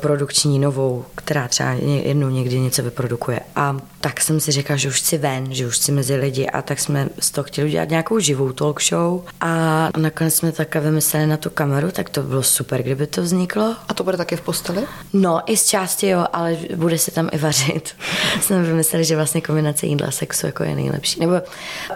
produkční 0.00 0.58
novou, 0.58 1.04
která 1.14 1.48
třeba 1.48 1.70
jednou 2.02 2.28
někdy 2.28 2.60
něco 2.60 2.82
vyprodukuje. 2.82 3.40
A 3.56 3.76
tak 4.00 4.20
jsem 4.20 4.40
si 4.40 4.52
říkala, 4.52 4.76
že 4.76 4.88
už 4.88 5.00
chci 5.00 5.18
ven, 5.18 5.54
že 5.54 5.66
už 5.66 5.76
chci 5.76 5.92
mezi 5.92 6.16
lidi 6.16 6.46
a 6.46 6.62
tak 6.62 6.80
jsme 6.80 7.08
z 7.20 7.30
toho 7.30 7.44
chtěli 7.44 7.68
udělat 7.68 7.90
nějakou 7.90 8.18
živou 8.18 8.52
talk 8.52 8.82
show 8.82 9.24
a 9.40 9.88
nakonec 9.96 10.34
jsme 10.34 10.52
také 10.52 10.80
vymysleli 10.80 11.26
na 11.26 11.36
tu 11.36 11.50
kameru, 11.50 11.90
tak 11.90 12.10
to 12.10 12.22
bylo 12.22 12.42
super, 12.42 12.82
kdyby 12.82 13.06
to 13.06 13.22
vzniklo. 13.22 13.76
A 13.88 13.94
to 13.94 14.04
bude 14.04 14.16
také 14.16 14.36
v 14.36 14.40
posteli? 14.40 14.82
No, 15.12 15.40
i 15.46 15.56
z 15.56 15.66
části 15.66 16.08
jo, 16.08 16.26
ale 16.32 16.56
bude 16.76 16.98
se 16.98 17.10
tam 17.10 17.28
i 17.32 17.38
vařit. 17.38 17.94
jsme 18.40 18.62
vymysleli, 18.62 19.04
že 19.04 19.16
vlastně 19.16 19.40
kombinace 19.40 19.86
jídla 19.86 20.08
a 20.08 20.10
sexu 20.10 20.46
jako 20.46 20.64
je 20.64 20.74
nejlepší. 20.74 21.20
Nebo 21.20 21.32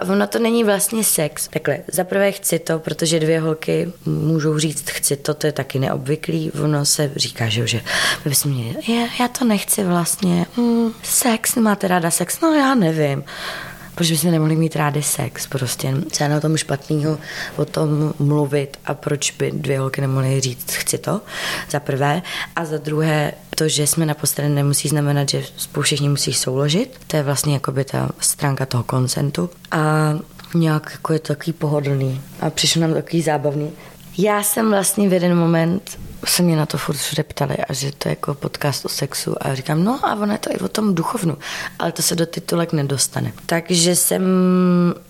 ono 0.09 0.27
to 0.27 0.39
není 0.39 0.63
vlastně 0.63 1.03
sex. 1.03 1.47
Takhle, 1.47 1.79
zaprvé 1.91 2.31
chci 2.31 2.59
to, 2.59 2.79
protože 2.79 3.19
dvě 3.19 3.39
holky 3.39 3.91
můžou 4.05 4.54
říct 4.59 4.89
chci 4.89 5.15
to, 5.15 5.33
to 5.33 5.47
je 5.47 5.53
taky 5.53 5.79
neobvyklý. 5.79 6.51
Ono 6.51 6.85
se 6.85 7.11
říká, 7.15 7.49
že, 7.49 7.67
že 7.67 7.81
my 8.25 8.29
bychom 8.29 8.51
měli, 8.51 8.75
je, 8.87 9.07
já 9.19 9.27
to 9.27 9.45
nechci 9.45 9.83
vlastně. 9.83 10.45
Hmm, 10.55 10.93
sex, 11.03 11.55
máte 11.55 11.87
ráda 11.87 12.11
sex? 12.11 12.41
No 12.41 12.53
já 12.53 12.75
nevím 12.75 13.23
proč 13.95 14.11
bychom 14.11 14.31
nemohli 14.31 14.55
mít 14.55 14.75
rádi 14.75 15.01
sex 15.01 15.47
prostě. 15.47 15.93
Co 16.11 16.23
je 16.23 16.29
na 16.29 16.39
tom 16.39 16.57
špatného 16.57 17.17
o 17.55 17.65
tom 17.65 18.13
mluvit 18.19 18.77
a 18.85 18.93
proč 18.93 19.31
by 19.31 19.51
dvě 19.51 19.79
holky 19.79 20.01
nemohly 20.01 20.41
říct 20.41 20.71
chci 20.71 20.97
to, 20.97 21.21
za 21.69 21.79
prvé. 21.79 22.21
A 22.55 22.65
za 22.65 22.77
druhé, 22.77 23.33
to, 23.55 23.67
že 23.67 23.87
jsme 23.87 24.05
na 24.05 24.13
posteli 24.13 24.49
nemusí 24.49 24.87
znamenat, 24.87 25.29
že 25.29 25.43
spolu 25.57 25.83
všichni 25.83 26.09
musí 26.09 26.33
souložit. 26.33 26.99
To 27.07 27.17
je 27.17 27.23
vlastně 27.23 27.53
jakoby 27.53 27.85
ta 27.85 28.09
stránka 28.19 28.65
toho 28.65 28.83
konsentu. 28.83 29.49
A 29.71 30.13
nějak 30.55 30.89
jako 30.91 31.13
je 31.13 31.19
to 31.19 31.27
takový 31.27 31.53
pohodlný. 31.53 32.21
A 32.39 32.49
přišlo 32.49 32.81
nám 32.81 32.93
takový 32.93 33.21
zábavný, 33.21 33.71
já 34.17 34.43
jsem 34.43 34.69
vlastně 34.69 35.09
v 35.09 35.13
jeden 35.13 35.37
moment 35.37 35.99
se 36.25 36.43
mě 36.43 36.55
na 36.55 36.65
to 36.65 36.77
furt 36.77 36.95
všude 36.95 37.23
ptali 37.23 37.57
a 37.57 37.73
že 37.73 37.91
to 37.91 38.07
je 38.07 38.11
jako 38.11 38.33
podcast 38.33 38.85
o 38.85 38.89
sexu 38.89 39.35
a 39.47 39.55
říkám, 39.55 39.83
no 39.83 39.99
a 40.03 40.15
ono 40.15 40.31
je 40.31 40.37
to 40.37 40.51
i 40.51 40.57
o 40.59 40.67
tom 40.67 40.95
duchovnu, 40.95 41.37
ale 41.79 41.91
to 41.91 42.01
se 42.01 42.15
do 42.15 42.25
titulek 42.25 42.73
nedostane. 42.73 43.33
Takže 43.45 43.95
jsem 43.95 44.23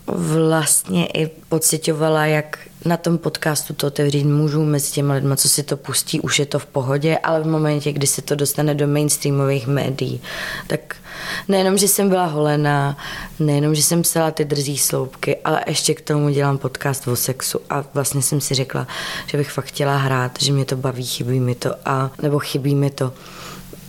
vlastně 0.08 1.06
i 1.06 1.28
pocitovala, 1.50 2.26
jak 2.26 2.60
na 2.86 2.98
tom 2.98 3.18
podcastu 3.18 3.74
to 3.74 3.88
otevřít 3.88 4.24
můžu 4.24 4.66
mezi 4.66 4.92
těmi 4.92 5.14
lidmi, 5.14 5.38
co 5.38 5.50
si 5.50 5.64
to 5.64 5.78
pustí, 5.78 6.22
už 6.22 6.40
je 6.40 6.46
to 6.46 6.60
v 6.60 6.66
pohodě, 6.66 7.18
ale 7.18 7.42
v 7.42 7.48
momentě, 7.48 7.92
kdy 7.92 8.08
se 8.08 8.22
to 8.22 8.36
dostane 8.36 8.76
do 8.76 8.88
mainstreamových 8.88 9.68
médií, 9.68 10.22
tak 10.68 10.96
nejenom, 11.48 11.78
že 11.78 11.88
jsem 11.88 12.10
byla 12.10 12.26
holená, 12.26 12.98
nejenom, 13.40 13.76
že 13.76 13.84
jsem 13.84 14.02
psala 14.02 14.32
ty 14.32 14.46
drzí 14.46 14.78
sloupky, 14.78 15.38
ale 15.38 15.64
ještě 15.68 15.94
k 15.94 16.02
tomu 16.02 16.30
dělám 16.30 16.58
podcast 16.58 17.08
o 17.08 17.16
sexu 17.16 17.60
a 17.70 17.84
vlastně 17.94 18.22
jsem 18.22 18.42
si 18.42 18.54
řekla, 18.54 18.88
že 19.28 19.38
bych 19.38 19.52
fakt 19.52 19.66
chtěla 19.66 19.98
hrát, 19.98 20.32
že 20.40 20.54
mě 20.54 20.66
to 20.66 20.76
baví, 20.76 21.06
chybí 21.06 21.40
mi 21.40 21.56
to 21.56 21.76
a 21.86 22.12
nebo 22.22 22.40
chybí 22.40 22.76
mi 22.76 22.90
to 22.90 23.14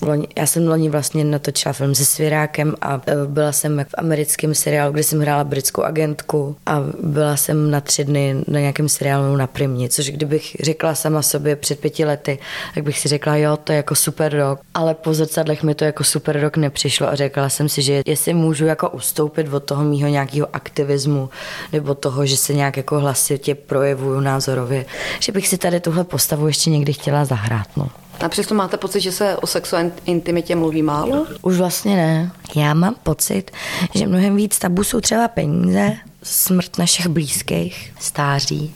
Loni, 0.06 0.28
já 0.38 0.46
jsem 0.46 0.68
loni 0.68 0.90
vlastně 0.90 1.24
natočila 1.24 1.72
film 1.72 1.94
se 1.94 2.04
Svěrákem 2.04 2.74
a 2.80 3.00
e, 3.06 3.26
byla 3.26 3.52
jsem 3.52 3.84
v 3.88 3.94
americkém 3.98 4.54
seriálu, 4.54 4.92
kde 4.92 5.02
jsem 5.02 5.20
hrála 5.20 5.44
britskou 5.44 5.82
agentku 5.82 6.56
a 6.66 6.82
byla 7.02 7.36
jsem 7.36 7.70
na 7.70 7.80
tři 7.80 8.04
dny 8.04 8.34
na 8.48 8.60
nějakém 8.60 8.88
seriálu 8.88 9.36
na 9.36 9.46
Primě, 9.46 9.88
což 9.88 10.10
kdybych 10.10 10.56
řekla 10.60 10.94
sama 10.94 11.22
sobě 11.22 11.56
před 11.56 11.80
pěti 11.80 12.04
lety, 12.04 12.38
tak 12.74 12.84
bych 12.84 12.98
si 12.98 13.08
řekla, 13.08 13.36
jo, 13.36 13.56
to 13.56 13.72
je 13.72 13.76
jako 13.76 13.94
super 13.94 14.36
rok, 14.36 14.60
ale 14.74 14.94
po 14.94 15.14
zrcadlech 15.14 15.62
mi 15.62 15.74
to 15.74 15.84
jako 15.84 16.04
super 16.04 16.40
rok 16.40 16.56
nepřišlo 16.56 17.08
a 17.08 17.14
řekla 17.14 17.48
jsem 17.48 17.68
si, 17.68 17.82
že 17.82 18.02
jestli 18.06 18.34
můžu 18.34 18.64
jako 18.64 18.90
ustoupit 18.90 19.52
od 19.52 19.64
toho 19.64 19.84
mýho 19.84 20.08
nějakého 20.08 20.48
aktivismu 20.52 21.28
nebo 21.72 21.94
toho, 21.94 22.26
že 22.26 22.36
se 22.36 22.54
nějak 22.54 22.76
jako 22.76 23.00
hlasitě 23.00 23.54
projevuju 23.54 24.20
názorově, 24.20 24.86
že 25.20 25.32
bych 25.32 25.48
si 25.48 25.58
tady 25.58 25.80
tuhle 25.80 26.04
postavu 26.04 26.46
ještě 26.46 26.70
někdy 26.70 26.92
chtěla 26.92 27.24
zahrát. 27.24 27.66
No. 27.76 27.88
A 28.24 28.28
přesto 28.28 28.54
máte 28.54 28.76
pocit, 28.76 29.00
že 29.00 29.12
se 29.12 29.36
o 29.36 29.46
sexu 29.46 29.76
a 29.76 29.80
intimitě 30.04 30.56
mluví 30.56 30.82
málo? 30.82 31.26
Už 31.42 31.56
vlastně 31.56 31.96
ne. 31.96 32.32
Já 32.56 32.74
mám 32.74 32.94
pocit, 33.02 33.50
že 33.94 34.06
mnohem 34.06 34.36
víc 34.36 34.58
tabu 34.58 34.84
jsou 34.84 35.00
třeba 35.00 35.28
peníze, 35.28 35.96
smrt 36.22 36.78
našich 36.78 37.06
blízkých, 37.06 37.94
stáří 38.00 38.74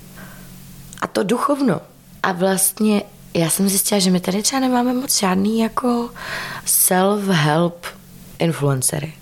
a 1.01 1.07
to 1.07 1.23
duchovno. 1.23 1.81
A 2.23 2.33
vlastně 2.33 3.03
já 3.35 3.51
jsem 3.51 3.69
zjistila, 3.69 3.99
že 3.99 4.11
my 4.11 4.21
tady 4.21 4.43
třeba 4.43 4.61
nemáme 4.61 4.95
moc 4.95 5.19
žádný 5.19 5.61
jako 5.61 6.11
self-help 6.67 7.73
influencery. 8.39 9.13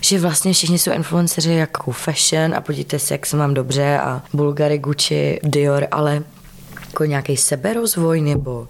Že 0.00 0.18
vlastně 0.18 0.52
všichni 0.52 0.78
jsou 0.78 0.92
influenceři 0.92 1.52
jako 1.52 1.92
fashion 1.92 2.54
a 2.54 2.60
podívejte 2.60 2.98
se, 2.98 3.14
jak 3.14 3.26
se 3.26 3.36
mám 3.36 3.54
dobře 3.54 3.98
a 3.98 4.22
Bulgari, 4.32 4.78
Gucci, 4.78 5.40
Dior, 5.42 5.86
ale 5.90 6.22
jako 6.90 7.04
nějaký 7.04 7.36
seberozvoj 7.36 8.20
nebo 8.20 8.68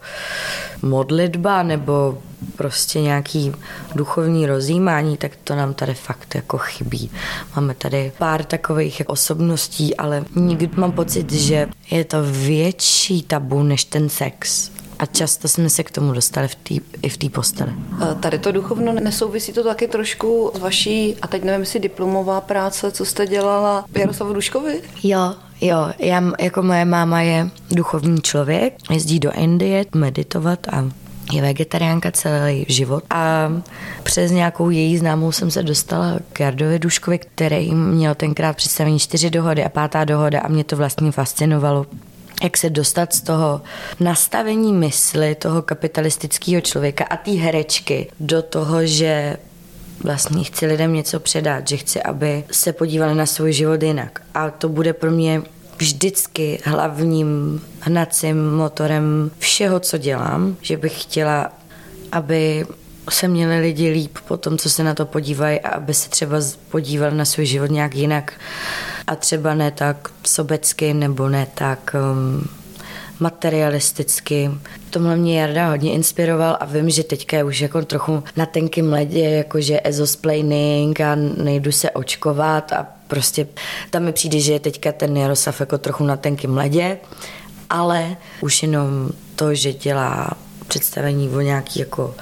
modlitba 0.83 1.63
nebo 1.63 2.19
prostě 2.57 3.01
nějaký 3.01 3.53
duchovní 3.95 4.47
rozjímání, 4.47 5.17
tak 5.17 5.33
to 5.45 5.57
nám 5.57 5.75
tady 5.75 5.95
fakt 5.95 6.35
jako 6.35 6.59
chybí. 6.59 7.11
Máme 7.57 7.75
tady 7.75 8.13
pár 8.19 8.45
takových 8.45 9.03
osobností, 9.07 9.97
ale 9.97 10.25
nikdy 10.35 10.71
mám 10.77 10.93
pocit, 10.93 11.33
že 11.33 11.69
je 11.91 12.05
to 12.05 12.23
větší 12.23 13.23
tabu 13.23 13.63
než 13.63 13.85
ten 13.85 14.09
sex. 14.09 14.71
A 15.01 15.07
často 15.07 15.49
jsme 15.49 15.71
se 15.71 15.83
k 15.83 15.91
tomu 15.91 16.13
dostali 16.13 16.49
v 16.49 16.55
tý, 16.55 16.81
i 17.03 17.09
v 17.09 17.17
té 17.17 17.29
posteli. 17.29 17.73
Tady 18.21 18.39
to 18.39 18.53
duchovno 18.53 18.93
nesouvisí 18.93 19.53
to 19.53 19.65
taky 19.65 19.89
trošku 19.89 20.53
s 20.55 20.59
vaší, 20.59 21.17
a 21.23 21.27
teď 21.27 21.45
nevím, 21.45 21.61
jestli 21.61 21.81
diplomová 21.81 22.41
práce, 22.41 22.93
co 22.93 23.05
jste 23.05 23.27
dělala 23.27 23.85
Jaroslavu 23.95 24.33
Duškovi? 24.33 24.83
Jo, 25.03 25.35
Jo, 25.63 25.91
já, 25.99 26.23
jako 26.41 26.63
moje 26.63 26.85
máma 26.85 27.21
je 27.21 27.51
duchovní 27.71 28.23
člověk, 28.23 28.75
jezdí 28.91 29.21
do 29.21 29.33
Indie 29.33 29.85
meditovat 29.95 30.69
a 30.69 30.89
je 31.33 31.43
vegetariánka 31.43 32.11
celý 32.11 32.67
život 32.69 33.05
a 33.11 33.49
přes 34.03 34.31
nějakou 34.31 34.71
její 34.71 34.99
známou 34.99 35.33
jsem 35.33 35.51
se 35.51 35.63
dostala 35.63 36.19
k 36.33 36.41
Jardovi 36.41 36.79
Duškovi, 36.79 37.19
který 37.19 37.75
měl 37.75 38.15
tenkrát 38.15 38.57
představení 38.57 38.99
čtyři 38.99 39.31
dohody 39.31 39.65
a 39.65 39.69
pátá 39.69 40.05
dohoda 40.05 40.41
a 40.41 40.49
mě 40.49 40.65
to 40.65 40.77
vlastně 40.77 41.13
fascinovalo 41.13 41.87
jak 42.43 42.57
se 42.57 42.71
dostat 42.71 43.15
z 43.15 43.21
toho 43.21 43.61
nastavení 44.01 44.73
mysli 44.73 45.35
toho 45.35 45.63
kapitalistického 45.63 46.61
člověka 46.61 47.05
a 47.05 47.17
té 47.17 47.31
herečky 47.31 48.11
do 48.21 48.43
toho, 48.43 48.87
že 48.87 49.37
vlastně 50.05 50.45
chci 50.45 50.67
lidem 50.67 50.95
něco 50.95 51.21
předat, 51.21 51.69
že 51.69 51.77
chci, 51.77 52.03
aby 52.03 52.45
se 52.53 52.73
podívali 52.73 53.15
na 53.15 53.27
svůj 53.27 53.53
život 53.53 53.83
jinak. 53.83 54.23
A 54.35 54.51
to 54.51 54.69
bude 54.69 54.93
pro 54.93 55.11
mě 55.11 55.43
vždycky 55.77 56.59
hlavním 56.65 57.61
hnacím 57.81 58.51
motorem 58.51 59.31
všeho, 59.39 59.81
co 59.81 59.99
dělám, 59.99 60.57
že 60.63 60.77
bych 60.77 61.03
chtěla, 61.03 61.53
aby 62.13 62.67
se 63.11 63.29
měli 63.29 63.61
lidi 63.61 63.91
líp 63.91 64.19
po 64.29 64.37
tom, 64.37 64.59
co 64.59 64.71
se 64.71 64.85
na 64.85 64.95
to 64.95 65.07
podívají 65.07 65.61
a 65.61 65.69
aby 65.69 65.95
se 65.95 66.11
třeba 66.11 66.37
podívali 66.69 67.17
na 67.17 67.25
svůj 67.25 67.47
život 67.47 67.71
nějak 67.71 67.95
jinak 67.95 68.33
a 69.07 69.17
třeba 69.17 69.55
ne 69.55 69.71
tak 69.71 70.09
sobecky 70.27 70.95
nebo 70.95 71.29
ne 71.29 71.47
tak 71.55 71.97
um, 72.13 72.49
materialisticky. 73.21 74.51
Tomhle 74.91 75.17
mě 75.17 75.41
Jarda 75.41 75.69
hodně 75.69 75.93
inspiroval 75.93 76.57
a 76.61 76.65
vím, 76.65 76.91
že 76.91 77.05
teďka 77.05 77.37
je 77.37 77.45
už 77.45 77.61
jako 77.61 77.83
trochu 77.83 78.23
na 78.37 78.47
tenkým 78.47 78.93
ledě, 78.93 79.21
jakože 79.21 79.81
ezosplaining 79.85 81.01
a 81.01 81.15
nejdu 81.15 81.73
se 81.73 81.91
očkovat 81.91 82.73
a 82.73 82.87
prostě 83.09 83.47
tam 83.91 84.03
mi 84.03 84.13
přijde, 84.13 84.41
že 84.41 84.53
je 84.53 84.61
teďka 84.61 84.93
ten 84.93 85.17
Jaroslav 85.17 85.61
jako 85.61 85.79
trochu 85.79 86.05
na 86.05 86.17
tenkým 86.17 86.57
ledě, 86.57 86.99
ale 87.71 88.17
už 88.41 88.63
jenom 88.63 89.11
to, 89.37 89.55
že 89.55 89.73
dělá 89.73 90.31
představení 90.71 91.29
o 91.29 91.41
nějaký 91.41 91.81
jako 91.81 92.15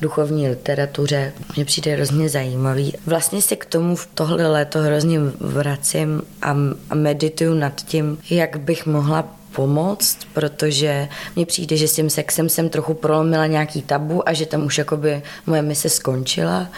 duchovní 0.00 0.48
literatuře. 0.48 1.32
Mně 1.56 1.64
přijde 1.64 1.94
hrozně 1.94 2.28
zajímavý. 2.28 2.94
Vlastně 3.06 3.42
se 3.42 3.56
k 3.56 3.64
tomu 3.64 3.96
v 3.96 4.08
tohle 4.14 4.46
léto 4.46 4.78
hrozně 4.78 5.18
vracím 5.40 6.22
a, 6.42 6.56
a 6.90 6.94
medituju 6.94 7.54
nad 7.54 7.74
tím, 7.74 8.18
jak 8.30 8.56
bych 8.56 8.86
mohla 8.86 9.24
pomoct, 9.52 10.18
protože 10.32 11.08
mně 11.36 11.46
přijde, 11.46 11.76
že 11.76 11.88
s 11.88 11.94
tím 11.94 12.10
sexem 12.10 12.48
jsem 12.48 12.68
trochu 12.68 12.94
prolomila 12.94 13.46
nějaký 13.46 13.82
tabu 13.82 14.28
a 14.28 14.32
že 14.32 14.46
tam 14.46 14.64
už 14.64 14.78
jakoby 14.78 15.22
moje 15.46 15.62
mise 15.62 15.88
skončila 15.88 16.68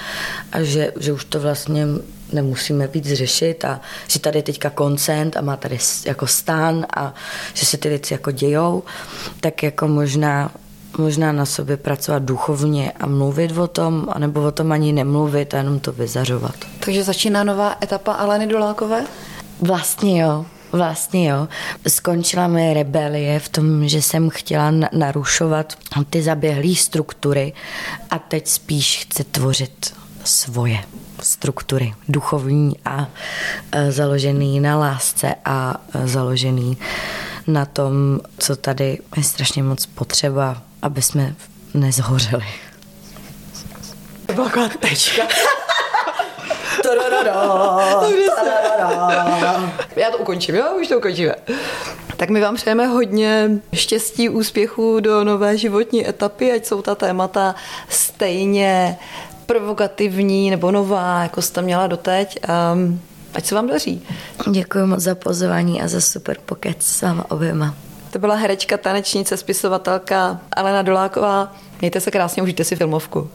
a 0.52 0.62
že, 0.62 0.92
že 1.00 1.12
už 1.12 1.24
to 1.24 1.40
vlastně 1.40 1.86
nemusíme 2.32 2.86
víc 2.86 3.12
řešit 3.12 3.64
a 3.64 3.80
že 4.08 4.18
tady 4.18 4.38
je 4.38 4.42
teďka 4.42 4.70
koncent 4.70 5.36
a 5.36 5.40
má 5.40 5.56
tady 5.56 5.78
jako 6.06 6.26
stán 6.26 6.86
a 6.96 7.14
že 7.54 7.66
se 7.66 7.76
ty 7.76 7.88
věci 7.88 8.14
jako 8.14 8.30
dějou, 8.30 8.82
tak 9.40 9.62
jako 9.62 9.88
možná 9.88 10.50
možná 10.98 11.32
na 11.32 11.46
sobě 11.46 11.76
pracovat 11.76 12.22
duchovně 12.22 12.92
a 12.92 13.06
mluvit 13.06 13.58
o 13.58 13.66
tom, 13.66 14.08
anebo 14.12 14.42
o 14.42 14.50
tom 14.50 14.72
ani 14.72 14.92
nemluvit 14.92 15.54
a 15.54 15.56
jenom 15.56 15.80
to 15.80 15.92
vyzařovat. 15.92 16.54
Takže 16.80 17.04
začíná 17.04 17.44
nová 17.44 17.76
etapa 17.82 18.12
Aleny 18.12 18.46
Dolákové? 18.46 19.04
Vlastně 19.60 20.22
jo. 20.22 20.46
Vlastně 20.72 21.28
jo. 21.28 21.48
Skončila 21.88 22.48
moje 22.48 22.74
rebelie 22.74 23.40
v 23.40 23.48
tom, 23.48 23.88
že 23.88 24.02
jsem 24.02 24.30
chtěla 24.30 24.72
narušovat 24.92 25.78
ty 26.10 26.22
zaběhlé 26.22 26.74
struktury 26.74 27.52
a 28.10 28.18
teď 28.18 28.48
spíš 28.48 28.98
chci 29.02 29.24
tvořit 29.24 29.94
svoje 30.24 30.78
struktury, 31.22 31.94
duchovní 32.08 32.76
a 32.84 33.08
e, 33.72 33.92
založený 33.92 34.60
na 34.60 34.78
lásce 34.78 35.34
a 35.44 35.80
e, 35.94 36.08
založený 36.08 36.78
na 37.46 37.64
tom, 37.64 38.20
co 38.38 38.56
tady 38.56 38.98
je 39.16 39.22
strašně 39.22 39.62
moc 39.62 39.86
potřeba, 39.86 40.62
aby 40.82 41.02
jsme 41.02 41.34
nezhořeli. 41.74 42.46
To 44.26 44.32
byla 44.32 44.68
tečka. 44.80 45.22
Já 49.96 50.10
to 50.10 50.18
ukončím, 50.18 50.54
jo? 50.54 50.64
Už 50.80 50.88
to 50.88 50.98
ukončíme. 50.98 51.34
Tak 52.16 52.30
my 52.30 52.40
vám 52.40 52.54
přejeme 52.54 52.86
hodně 52.86 53.50
štěstí, 53.72 54.28
úspěchu 54.28 55.00
do 55.00 55.24
nové 55.24 55.56
životní 55.56 56.08
etapy, 56.08 56.52
ať 56.52 56.66
jsou 56.66 56.82
ta 56.82 56.94
témata 56.94 57.54
stejně 57.88 58.98
provokativní 59.46 60.50
nebo 60.50 60.70
nová, 60.70 61.22
jako 61.22 61.42
jste 61.42 61.62
měla 61.62 61.86
doteď. 61.86 62.38
Um, 62.74 63.00
ať 63.34 63.46
se 63.46 63.54
vám 63.54 63.66
daří. 63.66 64.06
Děkuji 64.50 64.86
moc 64.86 65.00
za 65.00 65.14
pozvání 65.14 65.82
a 65.82 65.88
za 65.88 66.00
super 66.00 66.36
pokec 66.46 66.82
s 66.82 67.02
váma 67.02 67.30
oběma. 67.30 67.74
To 68.12 68.18
byla 68.18 68.34
herečka, 68.34 68.76
tanečnice, 68.76 69.36
spisovatelka 69.36 70.40
Alena 70.56 70.82
Doláková. 70.82 71.56
Mějte 71.80 72.00
se 72.00 72.10
krásně, 72.10 72.42
užijte 72.42 72.64
si 72.64 72.76
filmovku. 72.76 73.30